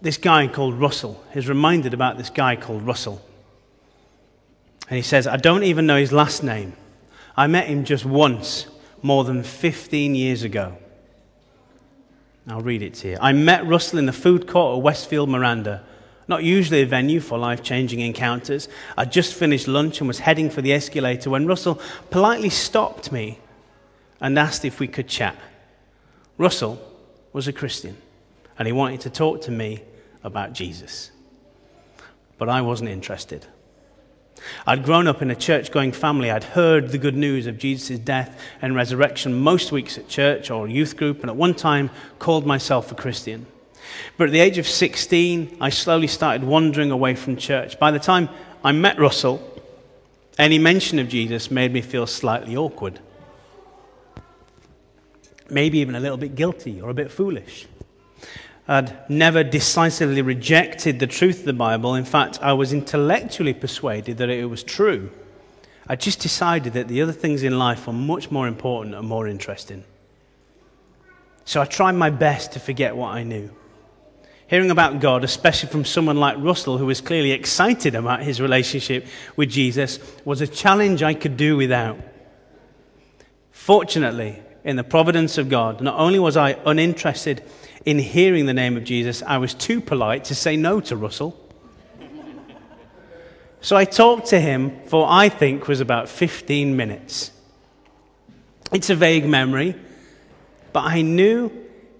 this 0.00 0.16
guy 0.16 0.48
called 0.48 0.74
Russell. 0.74 1.22
He's 1.34 1.48
reminded 1.48 1.92
about 1.92 2.16
this 2.16 2.30
guy 2.30 2.56
called 2.56 2.82
Russell. 2.82 3.22
And 4.88 4.96
he 4.96 5.02
says, 5.02 5.26
I 5.26 5.36
don't 5.36 5.62
even 5.62 5.86
know 5.86 5.98
his 5.98 6.10
last 6.10 6.42
name. 6.42 6.72
I 7.36 7.46
met 7.46 7.68
him 7.68 7.84
just 7.84 8.06
once, 8.06 8.66
more 9.02 9.24
than 9.24 9.42
15 9.42 10.14
years 10.14 10.42
ago. 10.42 10.76
I'll 12.48 12.60
read 12.60 12.82
it 12.82 12.94
to 12.94 13.10
you. 13.10 13.18
I 13.20 13.32
met 13.32 13.66
Russell 13.66 13.98
in 13.98 14.06
the 14.06 14.12
food 14.12 14.46
court 14.46 14.78
at 14.78 14.82
Westfield 14.82 15.28
Miranda, 15.28 15.84
not 16.26 16.42
usually 16.42 16.82
a 16.82 16.86
venue 16.86 17.20
for 17.20 17.38
life 17.38 17.62
changing 17.62 18.00
encounters. 18.00 18.68
I'd 18.96 19.12
just 19.12 19.34
finished 19.34 19.68
lunch 19.68 20.00
and 20.00 20.08
was 20.08 20.20
heading 20.20 20.50
for 20.50 20.62
the 20.62 20.72
escalator 20.72 21.30
when 21.30 21.46
Russell 21.46 21.80
politely 22.10 22.50
stopped 22.50 23.12
me 23.12 23.38
and 24.20 24.38
asked 24.38 24.64
if 24.64 24.80
we 24.80 24.88
could 24.88 25.08
chat. 25.08 25.36
Russell 26.38 26.80
was 27.32 27.46
a 27.46 27.52
Christian 27.52 27.96
and 28.58 28.66
he 28.66 28.72
wanted 28.72 29.00
to 29.02 29.10
talk 29.10 29.42
to 29.42 29.50
me 29.50 29.82
about 30.22 30.52
Jesus. 30.52 31.10
But 32.38 32.48
I 32.48 32.62
wasn't 32.62 32.90
interested. 32.90 33.46
I'd 34.66 34.84
grown 34.84 35.06
up 35.06 35.22
in 35.22 35.30
a 35.30 35.36
church 35.36 35.70
going 35.70 35.92
family. 35.92 36.30
I'd 36.30 36.44
heard 36.44 36.90
the 36.90 36.98
good 36.98 37.16
news 37.16 37.46
of 37.46 37.58
Jesus' 37.58 37.98
death 37.98 38.40
and 38.62 38.74
resurrection 38.74 39.34
most 39.34 39.72
weeks 39.72 39.98
at 39.98 40.08
church 40.08 40.50
or 40.50 40.68
youth 40.68 40.96
group, 40.96 41.20
and 41.20 41.30
at 41.30 41.36
one 41.36 41.54
time 41.54 41.90
called 42.18 42.46
myself 42.46 42.90
a 42.90 42.94
Christian. 42.94 43.46
But 44.16 44.28
at 44.28 44.32
the 44.32 44.40
age 44.40 44.58
of 44.58 44.66
16, 44.66 45.58
I 45.60 45.70
slowly 45.70 46.06
started 46.06 46.44
wandering 46.44 46.90
away 46.90 47.14
from 47.14 47.36
church. 47.36 47.78
By 47.78 47.90
the 47.90 47.98
time 47.98 48.28
I 48.62 48.72
met 48.72 48.98
Russell, 48.98 49.46
any 50.38 50.58
mention 50.58 50.98
of 50.98 51.08
Jesus 51.08 51.50
made 51.50 51.72
me 51.72 51.80
feel 51.80 52.06
slightly 52.06 52.56
awkward. 52.56 53.00
Maybe 55.48 55.78
even 55.78 55.94
a 55.96 56.00
little 56.00 56.16
bit 56.16 56.34
guilty 56.34 56.80
or 56.80 56.90
a 56.90 56.94
bit 56.94 57.10
foolish. 57.10 57.66
I'd 58.70 59.10
never 59.10 59.42
decisively 59.42 60.22
rejected 60.22 61.00
the 61.00 61.08
truth 61.08 61.40
of 61.40 61.44
the 61.44 61.52
Bible. 61.52 61.96
In 61.96 62.04
fact, 62.04 62.38
I 62.40 62.52
was 62.52 62.72
intellectually 62.72 63.52
persuaded 63.52 64.18
that 64.18 64.30
it 64.30 64.48
was 64.48 64.62
true. 64.62 65.10
I 65.88 65.96
just 65.96 66.20
decided 66.20 66.74
that 66.74 66.86
the 66.86 67.02
other 67.02 67.10
things 67.12 67.42
in 67.42 67.58
life 67.58 67.88
were 67.88 67.92
much 67.92 68.30
more 68.30 68.46
important 68.46 68.94
and 68.94 69.08
more 69.08 69.26
interesting. 69.26 69.82
So 71.44 71.60
I 71.60 71.64
tried 71.64 71.96
my 71.96 72.10
best 72.10 72.52
to 72.52 72.60
forget 72.60 72.94
what 72.94 73.12
I 73.12 73.24
knew. 73.24 73.50
Hearing 74.46 74.70
about 74.70 75.00
God, 75.00 75.24
especially 75.24 75.68
from 75.68 75.84
someone 75.84 76.18
like 76.18 76.36
Russell, 76.38 76.78
who 76.78 76.86
was 76.86 77.00
clearly 77.00 77.32
excited 77.32 77.96
about 77.96 78.22
his 78.22 78.40
relationship 78.40 79.04
with 79.34 79.50
Jesus, 79.50 79.98
was 80.24 80.40
a 80.42 80.46
challenge 80.46 81.02
I 81.02 81.14
could 81.14 81.36
do 81.36 81.56
without. 81.56 81.98
Fortunately, 83.50 84.40
in 84.62 84.76
the 84.76 84.84
providence 84.84 85.38
of 85.38 85.48
God, 85.48 85.80
not 85.80 85.98
only 85.98 86.20
was 86.20 86.36
I 86.36 86.56
uninterested 86.64 87.42
in 87.84 87.98
hearing 87.98 88.46
the 88.46 88.54
name 88.54 88.76
of 88.76 88.84
Jesus, 88.84 89.22
I 89.26 89.38
was 89.38 89.54
too 89.54 89.80
polite 89.80 90.24
to 90.24 90.34
say 90.34 90.56
no 90.56 90.80
to 90.80 90.96
Russell. 90.96 91.36
So 93.62 93.76
I 93.76 93.84
talked 93.84 94.28
to 94.28 94.40
him 94.40 94.80
for, 94.86 95.06
I 95.08 95.28
think, 95.28 95.68
was 95.68 95.80
about 95.80 96.08
15 96.08 96.76
minutes. 96.76 97.30
It's 98.72 98.88
a 98.88 98.94
vague 98.94 99.26
memory, 99.26 99.74
but 100.72 100.84
I 100.84 101.02
knew 101.02 101.52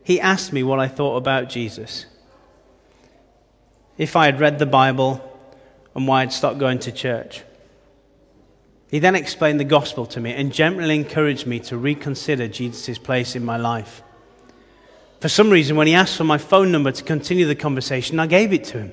he 0.05 0.21
asked 0.21 0.53
me 0.53 0.62
what 0.62 0.81
I 0.81 0.88
thought 0.88 1.16
about 1.16 1.49
Jesus. 1.49 2.07
If 3.99 4.16
I 4.16 4.27
had 4.27 4.40
read 4.40 4.59
the 4.59 4.66
Bible 4.66 5.27
and 5.95 6.07
why 6.07 6.23
I'd 6.23 6.33
stopped 6.33 6.59
going 6.59 6.79
to 6.81 6.93
church. 6.93 7.43
He 8.90 8.99
then 8.99 9.14
explained 9.14 9.61
the 9.61 9.64
gospel 9.64 10.07
to 10.07 10.21
me 10.21 10.33
and 10.33 10.53
gently 10.53 10.95
encouraged 10.95 11.47
me 11.47 11.61
to 11.61 11.77
reconsider 11.77 12.49
Jesus' 12.49 12.99
place 12.99 13.37
in 13.37 13.45
my 13.45 13.57
life. 13.57 14.03
For 15.20 15.28
some 15.28 15.50
reason, 15.50 15.76
when 15.76 15.87
he 15.87 15.94
asked 15.94 16.16
for 16.16 16.24
my 16.24 16.38
phone 16.38 16.72
number 16.72 16.90
to 16.90 17.04
continue 17.04 17.46
the 17.46 17.54
conversation, 17.54 18.18
I 18.18 18.26
gave 18.26 18.54
it 18.54 18.64
to 18.64 18.78
him. 18.78 18.92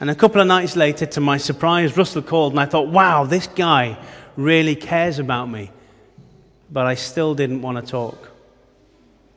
And 0.00 0.08
a 0.08 0.14
couple 0.14 0.40
of 0.40 0.46
nights 0.46 0.76
later, 0.76 1.04
to 1.04 1.20
my 1.20 1.36
surprise, 1.36 1.94
Russell 1.94 2.22
called, 2.22 2.54
and 2.54 2.60
I 2.60 2.64
thought, 2.64 2.88
wow, 2.88 3.24
this 3.24 3.46
guy 3.46 3.98
really 4.36 4.74
cares 4.74 5.18
about 5.18 5.50
me. 5.50 5.70
But 6.70 6.86
I 6.86 6.94
still 6.94 7.34
didn't 7.34 7.60
want 7.60 7.84
to 7.84 7.90
talk. 7.90 8.30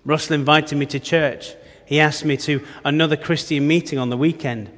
Russell 0.05 0.35
invited 0.35 0.77
me 0.77 0.85
to 0.85 1.01
church. 1.01 1.53
He 1.85 1.99
asked 1.99 2.23
me 2.23 2.37
to 2.37 2.65
another 2.85 3.17
Christian 3.17 3.67
meeting 3.67 3.99
on 3.99 4.09
the 4.09 4.15
weekend. 4.15 4.71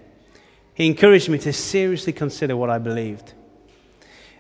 He 0.74 0.88
encouraged 0.88 1.30
me 1.30 1.38
to 1.40 1.54
seriously 1.54 2.14
consider 2.14 2.58
what 2.58 2.72
I 2.72 2.80
believed. 2.80 3.34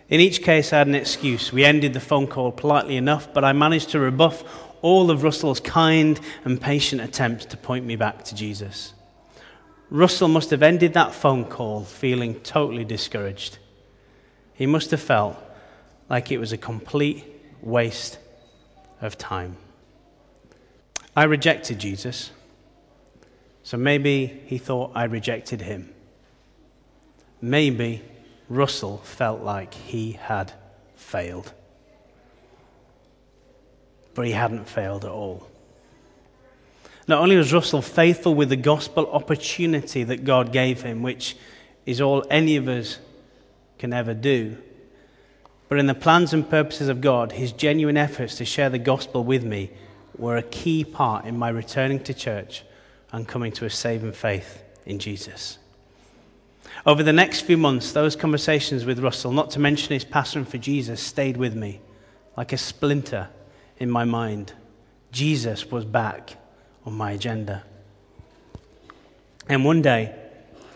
In 0.09 0.19
each 0.19 0.41
case, 0.41 0.73
I 0.73 0.79
had 0.79 0.87
an 0.87 0.95
excuse. 0.95 1.53
We 1.53 1.63
ended 1.63 1.93
the 1.93 1.99
phone 1.99 2.27
call 2.27 2.51
politely 2.51 2.97
enough, 2.97 3.31
but 3.33 3.43
I 3.43 3.53
managed 3.53 3.89
to 3.91 3.99
rebuff 3.99 4.43
all 4.85 5.09
of 5.09 5.23
Russell's 5.23 5.59
kind 5.59 6.19
and 6.43 6.61
patient 6.61 7.01
attempts 7.01 7.45
to 7.45 7.57
point 7.57 7.83
me 7.87 7.95
back 7.95 8.23
to 8.23 8.35
Jesus. 8.35 8.93
Russell 9.89 10.27
must 10.27 10.51
have 10.51 10.61
ended 10.61 10.93
that 10.93 11.11
phone 11.11 11.43
call 11.43 11.83
feeling 11.83 12.35
totally 12.41 12.85
discouraged. 12.85 13.57
He 14.53 14.67
must 14.67 14.91
have 14.91 15.01
felt 15.01 15.37
like 16.07 16.31
it 16.31 16.37
was 16.37 16.53
a 16.53 16.57
complete 16.57 17.25
waste 17.63 18.19
of 19.01 19.17
time. 19.17 19.57
I 21.15 21.23
rejected 21.23 21.79
Jesus, 21.79 22.29
so 23.63 23.77
maybe 23.77 24.43
he 24.45 24.59
thought 24.59 24.91
I 24.93 25.05
rejected 25.05 25.61
him. 25.61 25.91
Maybe 27.41 28.03
Russell 28.49 28.99
felt 28.99 29.41
like 29.41 29.73
he 29.73 30.11
had 30.11 30.53
failed 30.95 31.53
but 34.15 34.25
he 34.25 34.31
hadn't 34.31 34.67
failed 34.67 35.05
at 35.05 35.11
all. 35.11 35.47
Not 37.07 37.21
only 37.21 37.35
was 37.35 37.53
Russell 37.53 37.83
faithful 37.83 38.33
with 38.33 38.49
the 38.49 38.55
gospel 38.55 39.07
opportunity 39.11 40.03
that 40.03 40.23
God 40.23 40.51
gave 40.51 40.81
him, 40.81 41.03
which 41.03 41.37
is 41.85 42.01
all 42.01 42.25
any 42.31 42.55
of 42.55 42.67
us 42.67 42.97
can 43.77 43.93
ever 43.93 44.15
do, 44.15 44.57
but 45.69 45.77
in 45.77 45.85
the 45.85 45.93
plans 45.93 46.33
and 46.33 46.49
purposes 46.49 46.87
of 46.87 47.01
God, 47.01 47.33
his 47.33 47.51
genuine 47.51 47.97
efforts 47.97 48.35
to 48.35 48.45
share 48.45 48.69
the 48.69 48.79
gospel 48.79 49.23
with 49.23 49.43
me 49.43 49.69
were 50.17 50.37
a 50.37 50.43
key 50.43 50.83
part 50.83 51.25
in 51.25 51.37
my 51.37 51.49
returning 51.49 51.99
to 52.03 52.13
church 52.13 52.63
and 53.11 53.27
coming 53.27 53.51
to 53.51 53.65
a 53.65 53.69
saving 53.69 54.13
faith 54.13 54.63
in 54.85 54.97
Jesus. 54.97 55.57
Over 56.85 57.03
the 57.03 57.13
next 57.13 57.41
few 57.41 57.57
months, 57.57 57.91
those 57.91 58.15
conversations 58.15 58.85
with 58.85 58.99
Russell, 58.99 59.31
not 59.31 59.51
to 59.51 59.59
mention 59.59 59.93
his 59.93 60.05
passion 60.05 60.45
for 60.45 60.57
Jesus, 60.57 61.01
stayed 61.01 61.37
with 61.37 61.55
me 61.55 61.81
like 62.37 62.53
a 62.53 62.57
splinter 62.57 63.29
in 63.77 63.89
my 63.89 64.03
mind. 64.03 64.53
Jesus 65.11 65.71
was 65.71 65.85
back 65.85 66.37
on 66.85 66.93
my 66.93 67.11
agenda. 67.11 67.63
And 69.47 69.63
one 69.63 69.81
day, 69.81 70.13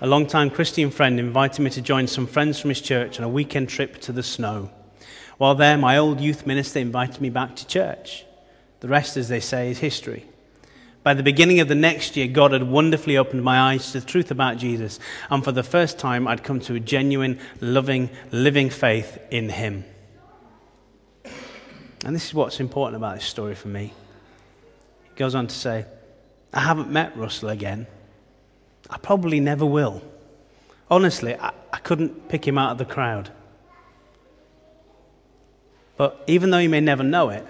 a 0.02 0.08
long-time 0.08 0.50
Christian 0.50 0.92
friend 0.92 1.20
invited 1.20 1.62
me 1.62 1.70
to 1.72 1.82
join 1.82 2.08
some 2.08 2.28
friends 2.28 2.60
from 2.60 2.70
his 2.70 2.82
church 2.82 3.20
on 3.20 3.26
a 3.26 3.30
weekend 3.30 3.68
trip 3.70 4.00
to 4.02 4.12
the 4.12 4.24
snow. 4.24 4.70
While 5.38 5.56
there, 5.56 5.78
my 5.78 5.98
old 5.98 6.20
youth 6.20 6.46
minister 6.46 6.80
invited 6.80 7.22
me 7.22 7.30
back 7.30 7.56
to 7.58 7.68
church. 7.68 8.26
The 8.80 8.88
rest, 8.88 9.18
as 9.18 9.28
they 9.28 9.40
say, 9.40 9.72
is 9.72 9.80
history. 9.80 10.26
By 11.02 11.14
the 11.14 11.24
beginning 11.24 11.60
of 11.60 11.68
the 11.68 11.76
next 11.76 12.16
year, 12.18 12.28
God 12.28 12.52
had 12.52 12.64
wonderfully 12.64 13.18
opened 13.18 13.44
my 13.44 13.74
eyes 13.74 13.92
to 13.92 14.00
the 14.00 14.06
truth 14.06 14.32
about 14.32 14.58
Jesus, 14.58 15.00
and 15.30 15.44
for 15.44 15.52
the 15.52 15.64
first 15.64 15.98
time, 15.98 16.28
I'd 16.28 16.44
come 16.44 16.60
to 16.62 16.76
a 16.76 16.80
genuine, 16.80 17.40
loving, 17.62 18.10
living 18.32 18.70
faith 18.70 19.18
in 19.32 19.50
Him. 19.50 19.86
And 22.06 22.16
this 22.16 22.26
is 22.26 22.34
what's 22.34 22.60
important 22.60 22.96
about 22.96 23.16
this 23.16 23.26
story 23.26 23.56
for 23.56 23.68
me. 23.68 23.94
He 25.04 25.16
goes 25.16 25.36
on 25.36 25.48
to 25.48 25.56
say, 25.56 25.86
I 26.54 26.62
haven't 26.62 26.90
met 26.90 27.16
Russell 27.18 27.50
again. 27.50 27.88
I 28.90 28.98
probably 28.98 29.40
never 29.40 29.66
will. 29.66 30.02
Honestly, 30.90 31.36
I, 31.36 31.52
I 31.72 31.78
couldn't 31.80 32.30
pick 32.30 32.48
him 32.48 32.58
out 32.58 32.72
of 32.72 32.78
the 32.78 32.86
crowd. 32.86 33.30
But 35.98 36.24
even 36.28 36.50
though 36.50 36.60
you 36.60 36.70
may 36.70 36.80
never 36.80 37.04
know 37.04 37.30
it, 37.30 37.46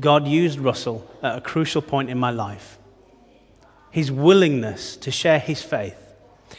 God 0.00 0.26
used 0.26 0.58
Russell 0.58 1.08
at 1.22 1.38
a 1.38 1.40
crucial 1.40 1.82
point 1.82 2.10
in 2.10 2.18
my 2.18 2.30
life. 2.30 2.78
his 3.96 4.12
willingness 4.12 4.94
to 4.94 5.10
share 5.10 5.38
his 5.38 5.62
faith, 5.62 5.96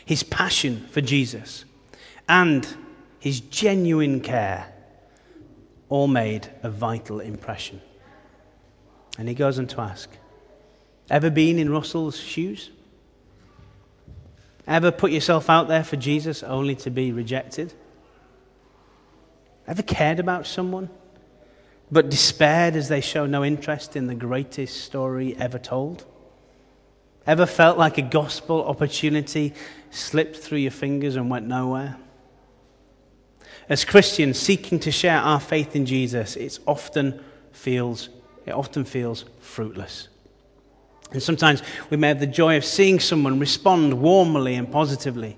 his 0.04 0.24
passion 0.24 0.88
for 0.90 1.02
Jesus, 1.02 1.66
and 2.28 2.68
his 3.20 3.42
genuine 3.42 4.22
care 4.22 4.74
all 5.90 6.08
made 6.08 6.50
a 6.64 6.70
vital 6.70 7.20
impression. 7.20 7.82
And 9.18 9.28
he 9.28 9.34
goes 9.34 9.58
on 9.60 9.68
to 9.68 9.82
ask 9.82 10.10
Ever 11.10 11.30
been 11.30 11.58
in 11.60 11.70
Russell's 11.70 12.18
shoes? 12.18 12.70
Ever 14.68 14.92
put 14.92 15.12
yourself 15.12 15.50
out 15.50 15.70
there 15.70 15.84
for 15.84 15.96
Jesus 15.96 16.44
only 16.44 16.76
to 16.76 16.90
be 16.90 17.14
rejected? 17.14 17.74
Ever 19.66 19.82
cared 19.82 20.20
about 20.20 20.46
someone, 20.46 20.90
but 21.90 22.10
despaired 22.10 22.76
as 22.76 22.90
they 22.90 23.00
show 23.00 23.26
no 23.26 23.46
interest 23.46 23.96
in 23.96 24.08
the 24.08 24.16
greatest 24.16 24.82
story 24.82 25.36
ever 25.38 25.58
told? 25.58 26.06
Ever 27.26 27.46
felt 27.46 27.78
like 27.78 27.98
a 27.98 28.02
gospel 28.02 28.64
opportunity 28.66 29.54
slipped 29.90 30.38
through 30.38 30.60
your 30.60 30.72
fingers 30.72 31.16
and 31.16 31.30
went 31.30 31.48
nowhere? 31.48 31.98
As 33.70 33.84
Christians 33.84 34.40
seeking 34.40 34.80
to 34.80 34.92
share 34.92 35.18
our 35.18 35.40
faith 35.40 35.76
in 35.76 35.86
Jesus, 35.86 36.36
it 36.36 36.60
often 36.66 37.24
feels, 37.52 38.10
it 38.46 38.52
often 38.52 38.86
feels 38.86 39.26
fruitless. 39.42 40.08
And 41.12 41.22
sometimes 41.22 41.62
we 41.90 41.98
may 41.98 42.10
have 42.10 42.20
the 42.20 42.28
joy 42.28 42.58
of 42.58 42.66
seeing 42.66 43.00
someone 43.00 43.40
respond 43.40 44.00
warmly 44.02 44.56
and 44.56 44.72
positively. 44.72 45.38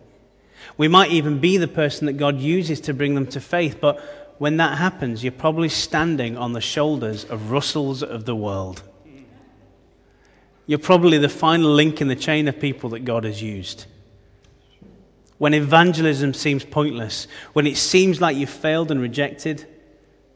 We 0.77 0.87
might 0.87 1.11
even 1.11 1.39
be 1.39 1.57
the 1.57 1.67
person 1.67 2.05
that 2.05 2.13
God 2.13 2.39
uses 2.39 2.81
to 2.81 2.93
bring 2.93 3.15
them 3.15 3.27
to 3.27 3.41
faith, 3.41 3.77
but 3.81 3.99
when 4.37 4.57
that 4.57 4.77
happens, 4.77 5.23
you're 5.23 5.31
probably 5.31 5.69
standing 5.69 6.37
on 6.37 6.53
the 6.53 6.61
shoulders 6.61 7.25
of 7.25 7.51
Russells 7.51 8.01
of 8.01 8.25
the 8.25 8.35
world. 8.35 8.83
You're 10.65 10.79
probably 10.79 11.17
the 11.17 11.29
final 11.29 11.71
link 11.71 11.99
in 11.99 12.07
the 12.07 12.15
chain 12.15 12.47
of 12.47 12.59
people 12.59 12.91
that 12.91 13.03
God 13.03 13.23
has 13.23 13.41
used. 13.41 13.85
When 15.39 15.53
evangelism 15.53 16.33
seems 16.33 16.63
pointless, 16.65 17.27
when 17.53 17.65
it 17.65 17.77
seems 17.77 18.21
like 18.21 18.37
you've 18.37 18.49
failed 18.49 18.91
and 18.91 19.01
rejected, 19.01 19.65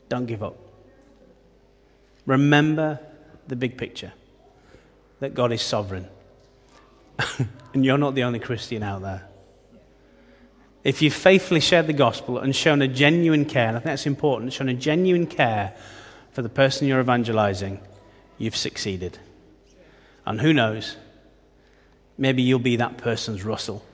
don't 0.09 0.25
give 0.25 0.41
up. 0.41 0.57
Remember 2.25 2.99
the 3.47 3.57
big 3.57 3.77
picture 3.77 4.13
that 5.19 5.33
God 5.33 5.51
is 5.51 5.61
sovereign. 5.61 6.07
and 7.73 7.85
you're 7.85 7.97
not 7.97 8.15
the 8.15 8.23
only 8.23 8.39
Christian 8.39 8.81
out 8.81 9.01
there. 9.01 9.27
If 10.85 11.01
you've 11.01 11.13
faithfully 11.13 11.59
shared 11.59 11.87
the 11.87 11.93
gospel 11.93 12.37
and 12.37 12.55
shown 12.55 12.81
a 12.81 12.87
genuine 12.87 13.45
care, 13.45 13.67
and 13.67 13.77
I 13.77 13.79
think 13.79 13.85
that's 13.85 14.05
important, 14.05 14.53
shown 14.53 14.69
a 14.69 14.73
genuine 14.73 15.27
care 15.27 15.75
for 16.31 16.41
the 16.41 16.49
person 16.49 16.87
you're 16.87 17.01
evangelizing, 17.01 17.79
you've 18.37 18.55
succeeded. 18.55 19.19
And 20.25 20.39
who 20.39 20.53
knows, 20.53 20.95
maybe 22.17 22.41
you'll 22.41 22.59
be 22.59 22.77
that 22.77 22.97
person's 22.97 23.43
Russell. 23.43 23.85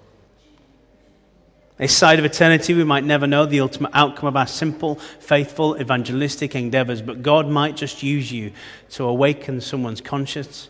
A 1.80 1.88
side 1.88 2.20
of 2.20 2.26
eternity, 2.26 2.74
we 2.74 2.84
might 2.84 3.06
never 3.06 3.26
know 3.26 3.46
the 3.46 3.62
ultimate 3.62 3.92
outcome 3.94 4.28
of 4.28 4.36
our 4.36 4.48
simple, 4.48 4.96
faithful, 4.96 5.80
evangelistic 5.80 6.54
endeavors, 6.54 7.02
but 7.02 7.22
God 7.22 7.48
might 7.48 7.78
just 7.78 8.04
use 8.04 8.32
you 8.32 8.52
to 8.92 9.06
awaken 9.06 9.62
someone's 9.62 10.02
conscience 10.02 10.68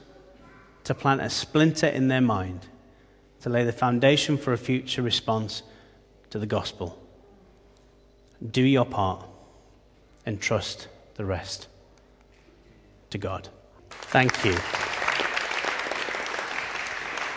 to 0.84 0.94
plant 0.94 1.22
a 1.22 1.30
splinter 1.30 1.88
in 1.88 2.10
their 2.10 2.22
mind, 2.22 2.68
to 3.42 3.50
lay 3.50 3.64
the 3.64 3.72
foundation 3.72 4.38
for 4.38 4.54
a 4.54 4.58
future 4.58 5.02
response 5.02 5.64
to 6.30 6.38
the 6.38 6.46
gospel. 6.46 7.02
Do 8.52 8.62
your 8.62 8.86
part 8.86 9.26
and 10.26 10.40
trust 10.40 10.88
the 11.16 11.26
rest 11.26 11.68
to 13.10 13.18
God. 13.18 13.50
Thank 13.90 14.46
you. 14.46 14.56